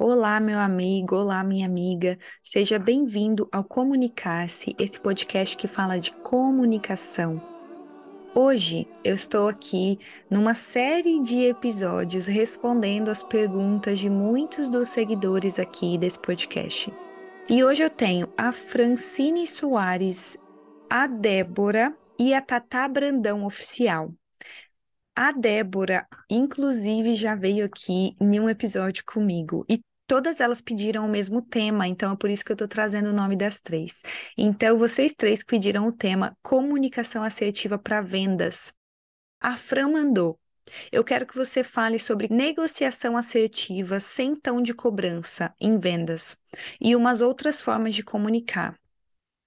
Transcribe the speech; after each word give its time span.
Olá, 0.00 0.38
meu 0.38 0.60
amigo, 0.60 1.16
olá, 1.16 1.42
minha 1.42 1.66
amiga. 1.66 2.16
Seja 2.40 2.78
bem-vindo 2.78 3.48
ao 3.50 3.64
Comunicar-se, 3.64 4.72
esse 4.78 5.00
podcast 5.00 5.56
que 5.56 5.66
fala 5.66 5.98
de 5.98 6.12
comunicação. 6.18 7.42
Hoje 8.32 8.86
eu 9.02 9.12
estou 9.12 9.48
aqui 9.48 9.98
numa 10.30 10.54
série 10.54 11.20
de 11.20 11.40
episódios 11.40 12.28
respondendo 12.28 13.08
as 13.08 13.24
perguntas 13.24 13.98
de 13.98 14.08
muitos 14.08 14.70
dos 14.70 14.88
seguidores 14.88 15.58
aqui 15.58 15.98
desse 15.98 16.20
podcast. 16.20 16.94
E 17.48 17.64
hoje 17.64 17.82
eu 17.82 17.90
tenho 17.90 18.32
a 18.38 18.52
Francine 18.52 19.48
Soares, 19.48 20.38
a 20.88 21.08
Débora 21.08 21.92
e 22.16 22.32
a 22.32 22.40
Tatá 22.40 22.86
Brandão 22.86 23.44
Oficial. 23.44 24.14
A 25.16 25.32
Débora, 25.32 26.06
inclusive, 26.30 27.16
já 27.16 27.34
veio 27.34 27.66
aqui 27.66 28.14
em 28.20 28.38
um 28.38 28.48
episódio 28.48 29.02
comigo 29.04 29.66
e 29.68 29.80
todas 30.08 30.40
elas 30.40 30.60
pediram 30.60 31.06
o 31.06 31.08
mesmo 31.08 31.40
tema, 31.42 31.86
então 31.86 32.12
é 32.12 32.16
por 32.16 32.30
isso 32.30 32.44
que 32.44 32.50
eu 32.50 32.54
estou 32.54 32.66
trazendo 32.66 33.10
o 33.10 33.12
nome 33.12 33.36
das 33.36 33.60
três. 33.60 34.02
Então, 34.36 34.76
vocês 34.78 35.14
três 35.14 35.44
pediram 35.44 35.86
o 35.86 35.92
tema 35.92 36.36
comunicação 36.42 37.22
assertiva 37.22 37.78
para 37.78 38.00
vendas. 38.00 38.72
A 39.40 39.56
Fran 39.56 39.90
mandou. 39.90 40.40
Eu 40.90 41.04
quero 41.04 41.26
que 41.26 41.36
você 41.36 41.62
fale 41.62 41.98
sobre 41.98 42.28
negociação 42.28 43.16
assertiva 43.16 44.00
sem 44.00 44.34
tom 44.34 44.60
de 44.60 44.74
cobrança 44.74 45.54
em 45.60 45.78
vendas 45.78 46.36
e 46.80 46.96
umas 46.96 47.20
outras 47.22 47.62
formas 47.62 47.94
de 47.94 48.02
comunicar. 48.02 48.78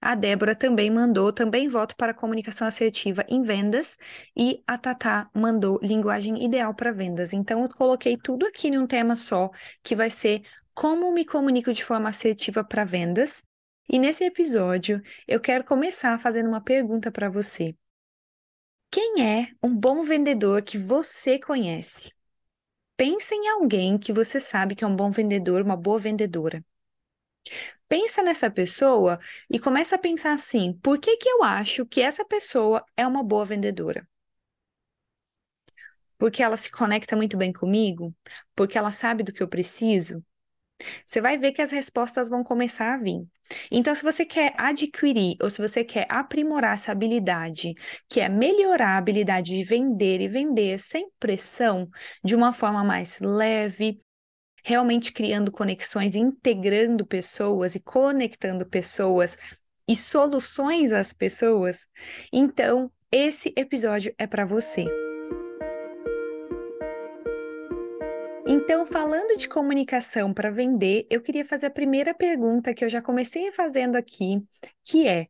A 0.02 0.16
Débora 0.16 0.56
também 0.56 0.90
mandou, 0.90 1.32
também 1.32 1.68
voto 1.70 1.96
para 1.96 2.14
comunicação 2.14 2.68
assertiva 2.68 3.24
em 3.30 3.44
vendas 3.44 3.98
e 4.36 4.64
a 4.68 4.78
Tatá 4.78 5.30
mandou 5.34 5.80
linguagem 5.82 6.44
ideal 6.44 6.74
para 6.74 6.92
vendas. 6.92 7.34
Então 7.34 7.62
eu 7.64 7.70
coloquei 7.70 8.18
tudo 8.18 8.46
aqui 8.48 8.68
em 8.70 8.78
um 8.80 8.88
tema 8.88 9.16
só, 9.16 9.52
que 9.84 9.96
vai 9.96 10.10
ser 10.10 10.42
como 10.74 11.12
me 11.14 11.24
comunico 11.26 11.72
de 11.72 11.86
forma 11.86 12.10
assertiva 12.10 12.64
para 12.64 12.84
vendas. 12.84 13.44
E 13.90 14.00
nesse 14.00 14.24
episódio 14.24 15.02
eu 15.28 15.40
quero 15.40 15.64
começar 15.64 16.20
fazendo 16.20 16.50
uma 16.50 16.62
pergunta 16.62 17.12
para 17.12 17.30
você. 17.30 17.76
Quem 18.90 19.24
é 19.26 19.52
um 19.64 19.76
bom 19.76 20.04
vendedor 20.04 20.62
que 20.64 20.78
você 20.78 21.40
conhece? 21.40 22.14
Pensa 22.98 23.36
em 23.36 23.50
alguém 23.50 23.98
que 23.98 24.14
você 24.14 24.40
sabe 24.40 24.76
que 24.76 24.84
é 24.84 24.88
um 24.88 24.96
bom 24.96 25.12
vendedor, 25.12 25.62
uma 25.62 25.78
boa 25.78 26.00
vendedora. 26.00 26.64
Pensa 27.92 28.24
nessa 28.24 28.50
pessoa 28.50 29.20
e 29.50 29.60
começa 29.60 29.96
a 29.96 30.00
pensar 30.00 30.32
assim: 30.32 30.72
por 30.82 30.98
que 30.98 31.18
que 31.18 31.28
eu 31.28 31.44
acho 31.44 31.86
que 31.86 32.00
essa 32.02 32.24
pessoa 32.24 32.86
é 32.96 33.06
uma 33.06 33.22
boa 33.22 33.44
vendedora? 33.44 34.08
Porque 36.18 36.42
ela 36.42 36.56
se 36.56 36.72
conecta 36.72 37.18
muito 37.18 37.36
bem 37.36 37.52
comigo? 37.52 38.16
Porque 38.56 38.78
ela 38.78 38.92
sabe 38.92 39.24
do 39.24 39.34
que 39.34 39.44
eu 39.44 39.48
preciso? 39.48 40.24
Você 41.06 41.22
vai 41.22 41.38
ver 41.38 41.52
que 41.52 41.62
as 41.62 41.72
respostas 41.72 42.30
vão 42.30 42.44
começar 42.44 42.94
a 42.94 42.98
vir. 42.98 43.28
Então, 43.72 43.94
se 43.94 44.04
você 44.04 44.26
quer 44.26 44.54
adquirir 44.58 45.36
ou 45.42 45.50
se 45.50 45.62
você 45.62 45.84
quer 45.84 46.08
aprimorar 46.10 46.76
essa 46.76 46.92
habilidade, 46.94 47.74
que 48.10 48.22
é 48.22 48.30
melhorar 48.30 48.92
a 48.96 48.98
habilidade 49.00 49.52
de 49.52 49.64
vender 49.66 50.22
e 50.22 50.30
vender 50.30 50.80
sem 50.80 51.10
pressão, 51.20 51.90
de 52.24 52.36
uma 52.36 52.54
forma 52.54 52.84
mais 52.84 53.20
leve, 53.20 53.98
realmente 54.64 55.12
criando 55.12 55.52
conexões, 55.52 56.16
integrando 56.16 57.06
pessoas 57.06 57.76
e 57.76 57.80
conectando 57.80 58.66
pessoas 58.66 59.38
e 59.88 59.96
soluções 59.96 60.94
às 60.94 61.12
pessoas, 61.12 61.88
então 62.32 62.92
esse 63.12 63.54
episódio 63.58 64.14
é 64.18 64.26
para 64.26 64.46
você. 64.46 64.86
Então, 68.48 68.86
falando 68.86 69.38
de 69.38 69.48
comunicação 69.48 70.34
para 70.34 70.50
vender, 70.50 71.08
eu 71.10 71.22
queria 71.22 71.46
fazer 71.46 71.68
a 71.68 71.72
primeira 71.72 72.14
pergunta 72.14 72.74
que 72.74 72.84
eu 72.84 72.90
já 72.90 73.02
comecei 73.02 73.52
fazendo 73.52 73.96
aqui, 73.96 74.42
que 74.84 75.08
é: 75.08 75.24
o 75.24 75.28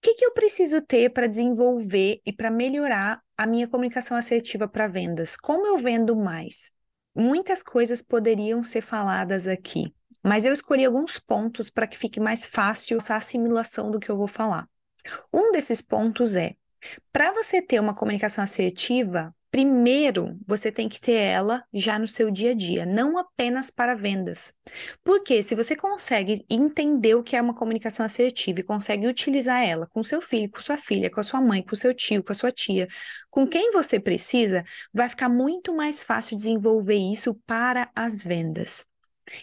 que, 0.00 0.14
que 0.14 0.24
eu 0.24 0.32
preciso 0.32 0.80
ter 0.80 1.10
para 1.10 1.26
desenvolver 1.26 2.20
e 2.24 2.32
para 2.32 2.50
melhorar 2.50 3.20
a 3.36 3.46
minha 3.46 3.68
comunicação 3.68 4.16
assertiva 4.16 4.68
para 4.68 4.88
vendas? 4.88 5.36
Como 5.36 5.66
eu 5.66 5.78
vendo 5.78 6.16
mais? 6.16 6.72
Muitas 7.14 7.62
coisas 7.62 8.00
poderiam 8.00 8.62
ser 8.62 8.80
faladas 8.80 9.46
aqui, 9.46 9.94
mas 10.22 10.44
eu 10.44 10.52
escolhi 10.52 10.84
alguns 10.84 11.18
pontos 11.18 11.68
para 11.68 11.86
que 11.86 11.98
fique 11.98 12.18
mais 12.18 12.46
fácil 12.46 12.96
essa 12.96 13.16
assimilação 13.16 13.90
do 13.90 14.00
que 14.00 14.10
eu 14.10 14.16
vou 14.16 14.28
falar. 14.28 14.68
Um 15.32 15.52
desses 15.52 15.82
pontos 15.82 16.34
é: 16.34 16.54
para 17.12 17.32
você 17.32 17.60
ter 17.60 17.80
uma 17.80 17.94
comunicação 17.94 18.42
assertiva, 18.42 19.34
Primeiro, 19.52 20.40
você 20.46 20.72
tem 20.72 20.88
que 20.88 20.98
ter 20.98 21.12
ela 21.12 21.62
já 21.74 21.98
no 21.98 22.08
seu 22.08 22.30
dia 22.30 22.52
a 22.52 22.54
dia, 22.54 22.86
não 22.86 23.18
apenas 23.18 23.70
para 23.70 23.94
vendas. 23.94 24.54
Porque 25.04 25.42
se 25.42 25.54
você 25.54 25.76
consegue 25.76 26.42
entender 26.48 27.14
o 27.14 27.22
que 27.22 27.36
é 27.36 27.42
uma 27.42 27.54
comunicação 27.54 28.06
assertiva 28.06 28.60
e 28.60 28.62
consegue 28.62 29.06
utilizar 29.06 29.62
ela 29.62 29.86
com 29.86 30.02
seu 30.02 30.22
filho, 30.22 30.50
com 30.50 30.60
sua 30.62 30.78
filha, 30.78 31.10
com 31.10 31.20
a 31.20 31.22
sua 31.22 31.42
mãe, 31.42 31.62
com 31.62 31.76
seu 31.76 31.92
tio, 31.92 32.24
com 32.24 32.32
a 32.32 32.34
sua 32.34 32.50
tia, 32.50 32.88
com 33.30 33.46
quem 33.46 33.70
você 33.72 34.00
precisa, 34.00 34.64
vai 34.92 35.10
ficar 35.10 35.28
muito 35.28 35.74
mais 35.74 36.02
fácil 36.02 36.34
desenvolver 36.34 36.96
isso 36.96 37.34
para 37.46 37.90
as 37.94 38.22
vendas. 38.22 38.86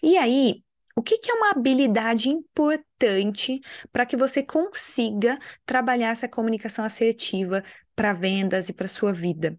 E 0.01 0.17
aí, 0.17 0.63
o 0.95 1.03
que, 1.03 1.19
que 1.19 1.29
é 1.31 1.35
uma 1.35 1.51
habilidade 1.51 2.29
importante 2.29 3.61
para 3.91 4.07
que 4.07 4.17
você 4.17 4.41
consiga 4.41 5.37
trabalhar 5.67 6.09
essa 6.09 6.27
comunicação 6.27 6.83
assertiva 6.83 7.63
para 7.95 8.11
vendas 8.11 8.69
e 8.69 8.73
para 8.73 8.87
sua 8.87 9.13
vida? 9.13 9.55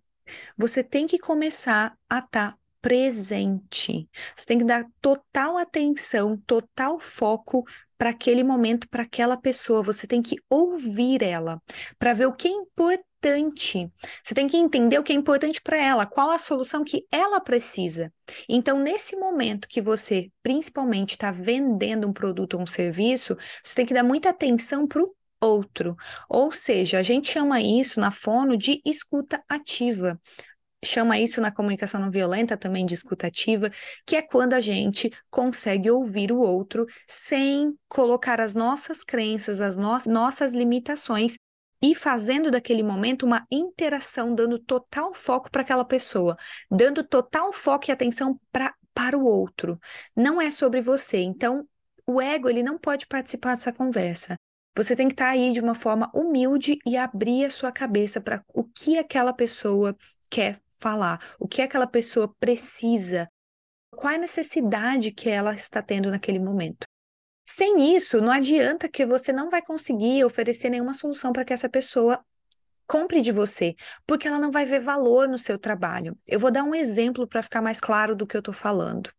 Você 0.57 0.83
tem 0.83 1.07
que 1.07 1.19
começar 1.19 1.97
a 2.09 2.19
estar 2.19 2.53
tá 2.53 2.59
presente. 2.81 4.09
Você 4.35 4.47
tem 4.47 4.59
que 4.59 4.65
dar 4.65 4.87
total 5.01 5.59
atenção, 5.59 6.37
total 6.47 6.99
foco 6.99 7.65
para 7.99 8.11
aquele 8.11 8.43
momento, 8.43 8.89
para 8.89 9.03
aquela 9.03 9.37
pessoa. 9.37 9.83
Você 9.83 10.07
tem 10.07 10.23
que 10.23 10.37
ouvir 10.49 11.23
ela 11.23 11.61
para 11.99 12.15
ver 12.15 12.27
o 12.27 12.33
que 12.33 12.49
é 12.49 12.51
importante. 12.51 13.91
Você 14.25 14.35
tem 14.35 14.47
que 14.47 14.57
entender 14.57 14.99
o 14.99 15.03
que 15.03 15.13
é 15.13 15.17
importante 15.17 15.61
para 15.61 15.77
ela, 15.77 16.07
qual 16.07 16.31
a 16.31 16.39
solução 16.39 16.83
que 16.83 17.05
ela 17.13 17.39
precisa. 17.41 18.11
Então, 18.49 18.81
nesse 18.81 19.17
momento 19.17 19.69
que 19.69 19.83
você 19.83 20.31
principalmente 20.43 21.11
está 21.11 21.31
vendendo 21.31 22.09
um 22.09 22.13
produto 22.13 22.55
ou 22.55 22.63
um 22.63 22.67
serviço, 22.67 23.37
você 23.63 23.75
tem 23.75 23.87
que 23.87 23.93
dar 23.93 24.03
muita 24.03 24.31
atenção 24.31 24.87
para 24.87 25.03
o 25.03 25.15
outro. 25.41 25.97
Ou 26.29 26.53
seja, 26.53 26.99
a 26.99 27.03
gente 27.03 27.29
chama 27.29 27.61
isso 27.61 28.01
na 28.01 28.11
fono 28.11 28.57
de 28.57 28.81
escuta 28.85 29.43
ativa. 29.49 30.19
Chama 30.83 31.19
isso 31.19 31.41
na 31.41 31.53
comunicação 31.53 32.01
não 32.01 32.11
violenta 32.11 32.57
também 32.57 32.87
de 32.87 32.95
escuta 32.95 33.27
ativa, 33.27 33.71
que 34.07 34.17
é 34.17 34.23
quando 34.23 34.55
a 34.55 34.61
gente 34.61 35.11
consegue 35.31 35.91
ouvir 35.91 36.33
o 36.33 36.39
outro 36.41 36.87
sem 37.07 37.75
colocar 37.87 38.41
as 38.41 38.55
nossas 38.55 39.05
crenças, 39.05 39.61
as 39.61 39.77
no 39.77 39.99
nossas 40.07 40.53
limitações 40.53 41.37
e 41.83 41.95
fazendo 41.95 42.51
daquele 42.51 42.83
momento 42.83 43.25
uma 43.25 43.47
interação, 43.51 44.35
dando 44.35 44.59
total 44.59 45.15
foco 45.15 45.51
para 45.51 45.63
aquela 45.63 45.85
pessoa, 45.85 46.37
dando 46.71 47.05
total 47.05 47.53
foco 47.53 47.87
e 47.89 47.93
atenção 47.93 48.39
pra, 48.53 48.75
para 48.95 49.19
o 49.19 49.25
outro. 49.25 49.79
Não 50.15 50.41
é 50.41 50.51
sobre 50.51 50.81
você. 50.81 51.19
Então, 51.19 51.67
o 52.07 52.21
ego 52.21 52.49
ele 52.49 52.63
não 52.63 52.79
pode 52.79 53.07
participar 53.07 53.55
dessa 53.55 53.73
conversa. 53.73 54.35
Você 54.83 54.97
tem 54.97 55.09
que 55.09 55.13
estar 55.13 55.27
tá 55.27 55.31
aí 55.33 55.53
de 55.53 55.61
uma 55.61 55.75
forma 55.75 56.11
humilde 56.15 56.79
e 56.87 56.97
abrir 56.97 57.45
a 57.45 57.51
sua 57.51 57.71
cabeça 57.71 58.19
para 58.19 58.43
o 58.55 58.65
que 58.65 58.97
aquela 58.97 59.31
pessoa 59.31 59.95
quer 60.31 60.59
falar, 60.79 61.21
o 61.39 61.47
que 61.47 61.61
aquela 61.61 61.87
pessoa 61.87 62.35
precisa, 62.41 63.29
qual 63.91 64.15
é 64.15 64.17
a 64.17 64.21
necessidade 64.21 65.13
que 65.13 65.29
ela 65.29 65.55
está 65.55 65.83
tendo 65.83 66.11
naquele 66.11 66.39
momento. 66.39 66.87
Sem 67.47 67.95
isso, 67.95 68.23
não 68.23 68.33
adianta 68.33 68.89
que 68.89 69.05
você 69.05 69.35
não 69.35 69.51
vai 69.51 69.61
conseguir 69.61 70.25
oferecer 70.25 70.71
nenhuma 70.71 70.95
solução 70.95 71.31
para 71.31 71.45
que 71.45 71.53
essa 71.53 71.69
pessoa 71.69 72.19
compre 72.87 73.21
de 73.21 73.33
você, 73.33 73.75
porque 74.07 74.27
ela 74.27 74.39
não 74.39 74.51
vai 74.51 74.65
ver 74.65 74.81
valor 74.81 75.29
no 75.29 75.39
seu 75.39 75.59
trabalho. 75.59 76.17
Eu 76.27 76.41
vou 76.41 76.51
dar 76.51 76.65
um 76.65 76.75
exemplo 76.75 77.29
para 77.29 77.43
ficar 77.43 77.61
mais 77.61 77.83
claro 77.83 78.17
do 78.17 78.27
que 78.27 78.35
eu 78.35 78.41
estou 78.41 78.55
falando. 78.55 79.11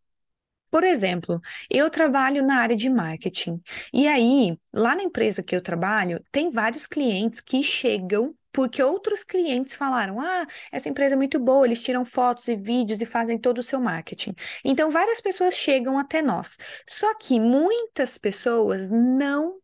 Por 0.72 0.84
exemplo, 0.84 1.38
eu 1.70 1.90
trabalho 1.90 2.42
na 2.42 2.56
área 2.60 2.74
de 2.74 2.88
marketing. 2.88 3.60
E 3.92 4.08
aí, 4.08 4.58
lá 4.72 4.96
na 4.96 5.02
empresa 5.02 5.42
que 5.42 5.54
eu 5.54 5.60
trabalho, 5.60 6.24
tem 6.32 6.50
vários 6.50 6.86
clientes 6.86 7.40
que 7.42 7.62
chegam 7.62 8.34
porque 8.50 8.82
outros 8.82 9.22
clientes 9.22 9.74
falaram: 9.74 10.18
ah, 10.18 10.46
essa 10.72 10.88
empresa 10.88 11.14
é 11.14 11.16
muito 11.18 11.38
boa, 11.38 11.66
eles 11.66 11.82
tiram 11.82 12.06
fotos 12.06 12.48
e 12.48 12.56
vídeos 12.56 13.02
e 13.02 13.06
fazem 13.06 13.38
todo 13.38 13.58
o 13.58 13.62
seu 13.62 13.78
marketing. 13.78 14.34
Então, 14.64 14.90
várias 14.90 15.20
pessoas 15.20 15.54
chegam 15.54 15.98
até 15.98 16.22
nós. 16.22 16.56
Só 16.88 17.14
que 17.16 17.38
muitas 17.38 18.16
pessoas 18.16 18.90
não 18.90 19.58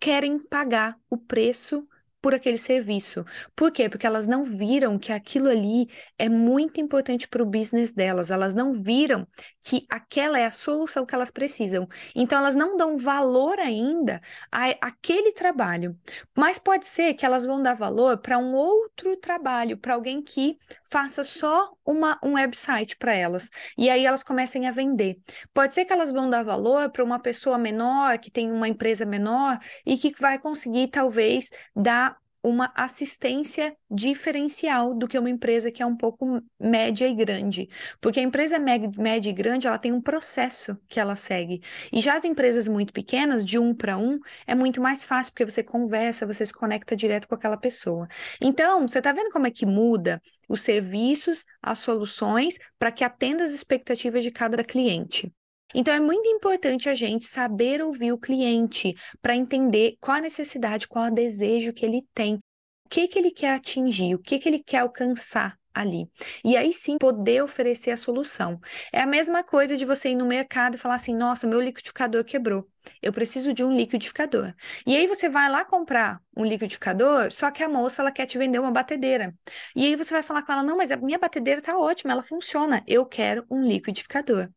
querem 0.00 0.36
pagar 0.48 0.98
o 1.08 1.16
preço 1.16 1.88
por 2.28 2.34
aquele 2.34 2.58
serviço. 2.58 3.24
Por 3.56 3.72
quê? 3.72 3.88
Porque 3.88 4.06
elas 4.06 4.26
não 4.26 4.44
viram 4.44 4.98
que 4.98 5.14
aquilo 5.14 5.48
ali 5.48 5.88
é 6.18 6.28
muito 6.28 6.78
importante 6.78 7.26
para 7.26 7.42
o 7.42 7.46
business 7.46 7.90
delas, 7.90 8.30
elas 8.30 8.52
não 8.52 8.74
viram 8.74 9.26
que 9.64 9.86
aquela 9.88 10.38
é 10.38 10.44
a 10.44 10.50
solução 10.50 11.06
que 11.06 11.14
elas 11.14 11.30
precisam. 11.30 11.88
Então, 12.14 12.38
elas 12.38 12.54
não 12.54 12.76
dão 12.76 12.98
valor 12.98 13.58
ainda 13.58 14.20
a 14.52 14.68
aquele 14.82 15.32
trabalho. 15.32 15.96
Mas 16.36 16.58
pode 16.58 16.86
ser 16.86 17.14
que 17.14 17.24
elas 17.24 17.46
vão 17.46 17.62
dar 17.62 17.72
valor 17.72 18.18
para 18.18 18.36
um 18.36 18.52
outro 18.52 19.16
trabalho, 19.16 19.78
para 19.78 19.94
alguém 19.94 20.20
que 20.20 20.58
faça 20.84 21.24
só 21.24 21.70
uma, 21.82 22.18
um 22.22 22.34
website 22.34 22.94
para 22.98 23.14
elas. 23.14 23.48
E 23.78 23.88
aí 23.88 24.04
elas 24.04 24.22
comecem 24.22 24.68
a 24.68 24.70
vender. 24.70 25.16
Pode 25.54 25.72
ser 25.72 25.86
que 25.86 25.94
elas 25.94 26.12
vão 26.12 26.28
dar 26.28 26.44
valor 26.44 26.90
para 26.90 27.02
uma 27.02 27.18
pessoa 27.18 27.56
menor, 27.56 28.18
que 28.18 28.30
tem 28.30 28.52
uma 28.52 28.68
empresa 28.68 29.06
menor 29.06 29.58
e 29.86 29.96
que 29.96 30.12
vai 30.20 30.38
conseguir, 30.38 30.88
talvez, 30.88 31.48
dar 31.74 32.17
uma 32.42 32.72
assistência 32.74 33.76
diferencial 33.90 34.94
do 34.94 35.08
que 35.08 35.18
uma 35.18 35.30
empresa 35.30 35.70
que 35.70 35.82
é 35.82 35.86
um 35.86 35.96
pouco 35.96 36.42
média 36.58 37.06
e 37.06 37.14
grande. 37.14 37.68
Porque 38.00 38.20
a 38.20 38.22
empresa 38.22 38.58
média 38.58 39.30
e 39.30 39.32
grande, 39.32 39.66
ela 39.66 39.78
tem 39.78 39.92
um 39.92 40.00
processo 40.00 40.76
que 40.88 41.00
ela 41.00 41.16
segue. 41.16 41.60
E 41.92 42.00
já 42.00 42.14
as 42.14 42.24
empresas 42.24 42.68
muito 42.68 42.92
pequenas, 42.92 43.44
de 43.44 43.58
um 43.58 43.74
para 43.74 43.98
um, 43.98 44.18
é 44.46 44.54
muito 44.54 44.80
mais 44.80 45.04
fácil, 45.04 45.32
porque 45.32 45.44
você 45.44 45.62
conversa, 45.62 46.26
você 46.26 46.44
se 46.44 46.52
conecta 46.52 46.96
direto 46.96 47.28
com 47.28 47.34
aquela 47.34 47.56
pessoa. 47.56 48.08
Então, 48.40 48.86
você 48.86 48.98
está 48.98 49.12
vendo 49.12 49.30
como 49.30 49.46
é 49.46 49.50
que 49.50 49.66
muda 49.66 50.20
os 50.48 50.60
serviços, 50.60 51.44
as 51.62 51.78
soluções, 51.80 52.58
para 52.78 52.92
que 52.92 53.04
atenda 53.04 53.44
as 53.44 53.52
expectativas 53.52 54.22
de 54.22 54.30
cada 54.30 54.62
cliente. 54.64 55.32
Então, 55.74 55.94
é 55.94 56.00
muito 56.00 56.28
importante 56.28 56.88
a 56.88 56.94
gente 56.94 57.26
saber 57.26 57.82
ouvir 57.82 58.12
o 58.12 58.18
cliente 58.18 58.94
para 59.20 59.36
entender 59.36 59.96
qual 60.00 60.16
a 60.16 60.20
necessidade, 60.20 60.88
qual 60.88 61.06
o 61.06 61.14
desejo 61.14 61.72
que 61.72 61.84
ele 61.84 62.02
tem, 62.14 62.36
o 62.36 62.88
que, 62.88 63.06
que 63.08 63.18
ele 63.18 63.30
quer 63.30 63.54
atingir, 63.54 64.14
o 64.14 64.18
que, 64.18 64.38
que 64.38 64.48
ele 64.48 64.62
quer 64.62 64.78
alcançar 64.78 65.58
ali. 65.78 66.10
E 66.44 66.56
aí 66.56 66.72
sim 66.72 66.98
poder 66.98 67.42
oferecer 67.42 67.90
a 67.92 67.96
solução. 67.96 68.60
É 68.92 69.00
a 69.00 69.06
mesma 69.06 69.44
coisa 69.44 69.76
de 69.76 69.84
você 69.84 70.10
ir 70.10 70.16
no 70.16 70.26
mercado 70.26 70.74
e 70.74 70.78
falar 70.78 70.96
assim: 70.96 71.14
nossa, 71.14 71.46
meu 71.46 71.60
liquidificador 71.60 72.24
quebrou. 72.24 72.66
Eu 73.02 73.12
preciso 73.12 73.52
de 73.52 73.64
um 73.64 73.72
liquidificador. 73.72 74.52
E 74.86 74.96
aí 74.96 75.06
você 75.06 75.28
vai 75.28 75.48
lá 75.50 75.64
comprar 75.64 76.20
um 76.36 76.44
liquidificador, 76.44 77.30
só 77.30 77.50
que 77.50 77.62
a 77.62 77.68
moça 77.68 78.02
ela 78.02 78.10
quer 78.10 78.26
te 78.26 78.38
vender 78.38 78.58
uma 78.58 78.72
batedeira. 78.72 79.34
E 79.76 79.86
aí 79.86 79.96
você 79.96 80.12
vai 80.14 80.22
falar 80.22 80.42
com 80.42 80.52
ela: 80.52 80.62
não, 80.62 80.76
mas 80.76 80.90
a 80.90 80.96
minha 80.96 81.18
batedeira 81.18 81.62
tá 81.62 81.78
ótima, 81.78 82.12
ela 82.12 82.22
funciona. 82.22 82.82
Eu 82.86 83.06
quero 83.06 83.44
um 83.50 83.62
liquidificador. 83.64 84.48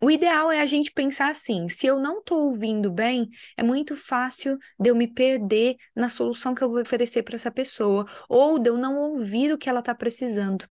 O 0.00 0.10
ideal 0.10 0.50
é 0.50 0.60
a 0.60 0.66
gente 0.66 0.92
pensar 0.92 1.30
assim: 1.30 1.68
se 1.68 1.86
eu 1.86 1.98
não 1.98 2.18
estou 2.18 2.46
ouvindo 2.46 2.90
bem, 2.90 3.28
é 3.56 3.62
muito 3.62 3.96
fácil 3.96 4.58
de 4.78 4.90
eu 4.90 4.96
me 4.96 5.06
perder 5.06 5.76
na 5.94 6.08
solução 6.08 6.54
que 6.54 6.62
eu 6.62 6.70
vou 6.70 6.80
oferecer 6.80 7.22
para 7.22 7.36
essa 7.36 7.50
pessoa, 7.50 8.06
ou 8.28 8.58
de 8.58 8.68
eu 8.70 8.76
não 8.76 8.96
ouvir 8.96 9.52
o 9.52 9.58
que 9.58 9.68
ela 9.68 9.80
está 9.80 9.94
precisando. 9.94 10.66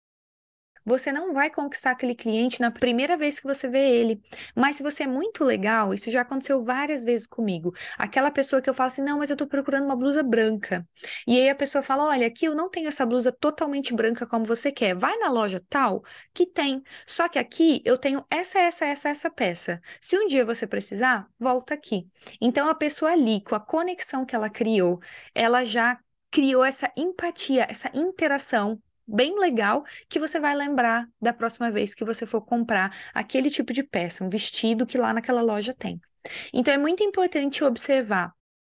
Você 0.90 1.12
não 1.12 1.34
vai 1.34 1.52
conquistar 1.52 1.92
aquele 1.92 2.16
cliente 2.16 2.60
na 2.60 2.72
primeira 2.72 3.16
vez 3.16 3.40
que 3.40 3.46
você 3.46 3.70
vê 3.70 3.80
ele. 3.80 4.20
Mas 4.56 4.78
se 4.78 4.84
você 4.84 5.04
é 5.04 5.08
muito 5.08 5.44
legal, 5.44 5.94
isso 5.94 6.10
já 6.10 6.22
aconteceu 6.22 6.64
várias 6.64 7.04
vezes 7.04 7.28
comigo. 7.28 7.74
Aquela 7.98 8.32
pessoa 8.32 8.60
que 8.62 8.70
eu 8.70 8.74
falo 8.74 8.88
assim: 8.88 9.04
não, 9.04 9.20
mas 9.20 9.30
eu 9.30 9.38
tô 9.38 9.46
procurando 9.48 9.86
uma 9.86 9.96
blusa 9.96 10.24
branca. 10.24 10.88
E 11.28 11.40
aí 11.40 11.50
a 11.50 11.56
pessoa 11.56 11.84
fala: 11.84 12.06
olha, 12.06 12.26
aqui 12.28 12.46
eu 12.46 12.56
não 12.56 12.70
tenho 12.70 12.88
essa 12.88 13.06
blusa 13.06 13.32
totalmente 13.32 13.94
branca 13.94 14.26
como 14.26 14.46
você 14.46 14.72
quer. 14.72 14.96
Vai 14.96 15.16
na 15.18 15.30
loja 15.30 15.64
tal 15.70 16.04
que 16.34 16.46
tem. 16.48 16.82
Só 17.06 17.28
que 17.30 17.38
aqui 17.40 17.82
eu 17.86 17.98
tenho 17.98 18.26
essa, 18.32 18.60
essa, 18.60 18.86
essa, 18.86 19.10
essa 19.10 19.30
peça. 19.30 19.80
Se 20.02 20.18
um 20.18 20.26
dia 20.28 20.44
você 20.46 20.66
precisar, 20.66 21.28
volta 21.40 21.74
aqui. 21.76 22.08
Então 22.42 22.68
a 22.68 22.74
pessoa 22.76 23.12
ali, 23.12 23.42
com 23.44 23.56
a 23.56 23.60
conexão 23.60 24.26
que 24.26 24.36
ela 24.36 24.50
criou, 24.50 25.00
ela 25.36 25.64
já 25.64 26.00
criou 26.32 26.64
essa 26.64 26.92
empatia, 26.96 27.66
essa 27.70 27.90
interação 27.94 28.82
bem 29.10 29.40
legal 29.40 29.84
que 30.08 30.20
você 30.20 30.40
vai 30.40 30.56
lembrar 30.56 31.08
da 31.22 31.34
próxima 31.34 31.72
vez 31.72 31.96
que 31.96 32.06
você 32.06 32.26
for 32.26 32.42
comprar 32.42 32.96
aquele 33.14 33.50
tipo 33.50 33.74
de 33.74 33.84
peça, 33.84 34.24
um 34.24 34.30
vestido 34.30 34.86
que 34.86 34.98
lá 34.98 35.14
naquela 35.14 35.42
loja 35.42 35.74
tem. 35.74 36.00
Então 36.54 36.74
é 36.74 36.78
muito 36.78 37.04
importante 37.04 37.64
observar 37.64 38.34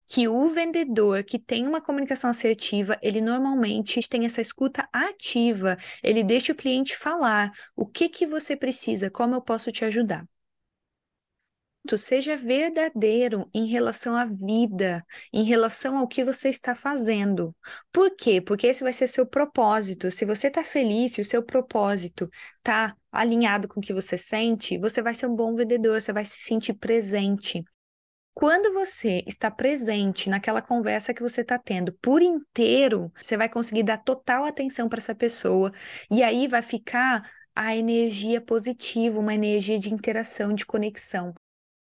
que 0.07 0.27
o 0.27 0.49
vendedor 0.49 1.23
que 1.23 1.39
tem 1.39 1.67
uma 1.67 1.81
comunicação 1.81 2.31
assertiva, 2.31 2.99
ele 3.01 3.21
normalmente 3.21 4.01
tem 4.09 4.25
essa 4.25 4.41
escuta 4.41 4.89
ativa, 4.93 5.77
ele 6.03 6.25
deixa 6.25 6.53
o 6.53 6.57
cliente 6.57 6.97
falar 6.97 7.53
o 7.77 7.87
que 7.87 8.09
que 8.09 8.27
você 8.27 8.57
precisa, 8.57 9.11
como 9.11 9.35
eu 9.35 9.41
posso 9.41 9.71
te 9.71 9.85
ajudar 9.85 10.25
seja 11.99 12.37
verdadeiro 12.37 13.49
em 13.55 13.67
relação 13.67 14.17
à 14.17 14.25
vida, 14.25 15.05
em 15.33 15.45
relação 15.45 15.99
ao 15.99 16.09
que 16.09 16.25
você 16.25 16.49
está 16.49 16.75
fazendo. 16.75 17.55
Por 17.93 18.15
quê? 18.17 18.41
Porque 18.41 18.67
esse 18.67 18.83
vai 18.83 18.93
ser 18.93 19.07
seu 19.07 19.27
propósito. 19.27 20.11
Se 20.11 20.25
você 20.25 20.49
está 20.49 20.65
feliz, 20.65 21.13
se 21.13 21.21
o 21.21 21.25
seu 21.25 21.43
propósito 21.43 22.29
está 22.59 22.97
alinhado 23.13 23.69
com 23.69 23.81
o 23.81 23.83
que 23.83 23.93
você 23.93 24.17
sente, 24.17 24.79
você 24.79 25.03
vai 25.03 25.15
ser 25.15 25.27
um 25.27 25.35
bom 25.35 25.55
vendedor, 25.55 26.01
você 26.01 26.13
vai 26.13 26.25
se 26.25 26.39
sentir 26.41 26.75
presente. 26.75 27.65
Quando 28.35 28.73
você 28.73 29.23
está 29.27 29.51
presente 29.51 30.31
naquela 30.31 30.63
conversa 30.63 31.13
que 31.13 31.23
você 31.23 31.43
está 31.43 31.59
tendo 31.59 31.93
por 32.01 32.23
inteiro, 32.23 33.13
você 33.21 33.37
vai 33.37 33.49
conseguir 33.49 33.83
dar 33.83 33.99
total 33.99 34.45
atenção 34.45 34.89
para 34.89 34.99
essa 34.99 35.15
pessoa 35.15 35.73
e 36.11 36.23
aí 36.23 36.49
vai 36.49 36.63
ficar 36.63 37.31
a 37.55 37.77
energia 37.77 38.41
positiva, 38.41 39.19
uma 39.19 39.35
energia 39.35 39.79
de 39.79 39.93
interação, 39.93 40.55
de 40.55 40.65
conexão 40.65 41.35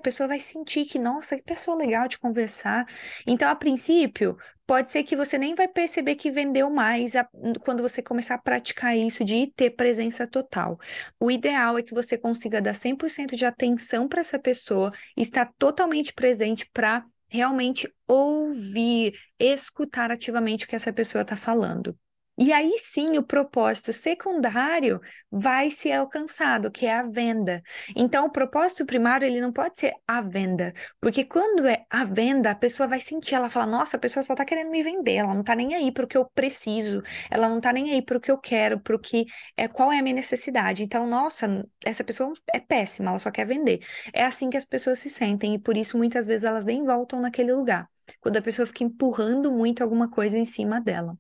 a 0.02 0.04
pessoa 0.04 0.28
vai 0.28 0.40
sentir 0.40 0.86
que, 0.86 0.98
nossa, 0.98 1.38
que 1.38 1.44
pessoa 1.44 1.78
legal 1.78 2.08
de 2.08 2.18
conversar. 2.18 2.86
Então, 3.26 3.48
a 3.48 3.56
princípio, 3.56 4.36
pode 4.66 4.90
ser 4.90 5.04
que 5.04 5.16
você 5.16 5.38
nem 5.38 5.54
vai 5.54 5.68
perceber 5.68 6.16
que 6.16 6.32
vendeu 6.32 6.70
mais 6.70 7.16
a, 7.16 7.28
quando 7.64 7.84
você 7.84 8.02
começar 8.02 8.36
a 8.36 8.42
praticar 8.42 8.98
isso 8.98 9.24
de 9.24 9.48
ter 9.56 9.72
presença 9.72 10.28
total. 10.28 10.80
O 11.20 11.30
ideal 11.30 11.78
é 11.78 11.84
que 11.84 11.94
você 11.94 12.18
consiga 12.18 12.62
dar 12.62 12.74
100% 12.74 13.36
de 13.36 13.46
atenção 13.46 14.08
para 14.08 14.22
essa 14.22 14.40
pessoa 14.40 14.92
estar 15.16 15.52
totalmente 15.58 16.14
presente 16.14 16.68
para 16.74 17.06
realmente 17.30 17.90
ouvir, 18.08 19.14
escutar 19.40 20.12
ativamente 20.12 20.66
o 20.66 20.68
que 20.68 20.76
essa 20.76 20.92
pessoa 20.92 21.22
está 21.22 21.38
falando. 21.38 21.98
E 22.38 22.52
aí 22.52 22.76
sim 22.80 23.18
o 23.18 23.24
propósito 23.24 23.94
secundário 23.94 25.00
vai 25.30 25.70
ser 25.70 25.92
alcançado, 25.92 26.72
que 26.72 26.86
é 26.88 26.94
a 26.94 27.04
venda. 27.04 27.62
Então 27.96 28.26
o 28.26 28.32
propósito 28.32 28.86
primário 28.86 29.28
ele 29.28 29.40
não 29.40 29.52
pode 29.52 29.80
ser 29.80 29.94
a 30.08 30.22
venda, 30.22 30.74
porque 31.00 31.24
quando 31.24 31.68
é 31.68 31.86
a 31.90 32.04
venda, 32.04 32.50
a 32.52 32.56
pessoa 32.56 32.88
vai 32.88 33.00
sentir, 33.00 33.36
ela 33.36 33.50
fala: 33.50 33.66
"Nossa, 33.68 33.98
a 33.98 34.00
pessoa 34.00 34.24
só 34.24 34.34
está 34.34 34.44
querendo 34.44 34.72
me 34.72 34.82
vender, 34.82 35.16
ela 35.16 35.34
não 35.34 35.42
está 35.42 35.54
nem 35.56 35.76
aí 35.76 35.92
para 35.92 36.06
o 36.06 36.08
que 36.08 36.18
eu 36.18 36.26
preciso, 36.34 37.04
ela 37.30 37.48
não 37.48 37.58
está 37.58 37.72
nem 37.72 37.92
aí 37.92 38.02
para 38.02 38.18
o 38.18 38.22
que 38.22 38.32
eu 38.32 38.38
quero, 38.40 38.80
para 38.80 38.96
o 38.96 39.00
que 39.00 39.26
é 39.56 39.68
qual 39.68 39.92
é 39.92 40.00
a 40.00 40.04
minha 40.04 40.16
necessidade". 40.16 40.84
Então, 40.84 41.06
nossa, 41.06 41.64
essa 41.86 42.04
pessoa 42.04 42.34
é 42.52 42.60
péssima, 42.60 43.10
ela 43.12 43.20
só 43.20 43.30
quer 43.30 43.46
vender. 43.46 43.80
É 44.14 44.24
assim 44.24 44.50
que 44.50 44.58
as 44.58 44.66
pessoas 44.66 45.00
se 45.00 45.10
sentem 45.10 45.54
e 45.56 45.60
por 45.60 45.78
isso 45.78 45.98
muitas 45.98 46.26
vezes 46.28 46.46
elas 46.46 46.66
nem 46.66 46.84
voltam 46.84 47.20
naquele 47.22 47.54
lugar. 47.54 47.88
Quando 48.20 48.38
a 48.38 48.42
pessoa 48.42 48.66
fica 48.66 48.84
empurrando 48.84 49.52
muito 49.52 49.84
alguma 49.84 50.10
coisa 50.10 50.38
em 50.40 50.46
cima 50.46 50.82
dela. 50.82 51.16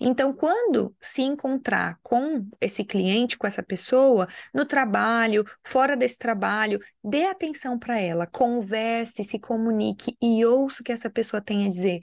Então, 0.00 0.32
quando 0.32 0.94
se 1.00 1.22
encontrar 1.22 1.98
com 2.02 2.46
esse 2.60 2.84
cliente, 2.84 3.36
com 3.38 3.46
essa 3.46 3.62
pessoa, 3.62 4.26
no 4.54 4.64
trabalho, 4.64 5.44
fora 5.64 5.96
desse 5.96 6.18
trabalho, 6.18 6.80
dê 7.02 7.24
atenção 7.24 7.78
para 7.78 7.98
ela, 8.00 8.26
converse, 8.26 9.24
se 9.24 9.38
comunique 9.38 10.16
e 10.20 10.44
ouça 10.44 10.82
o 10.82 10.84
que 10.84 10.92
essa 10.92 11.10
pessoa 11.10 11.40
tem 11.42 11.66
a 11.66 11.68
dizer. 11.68 12.00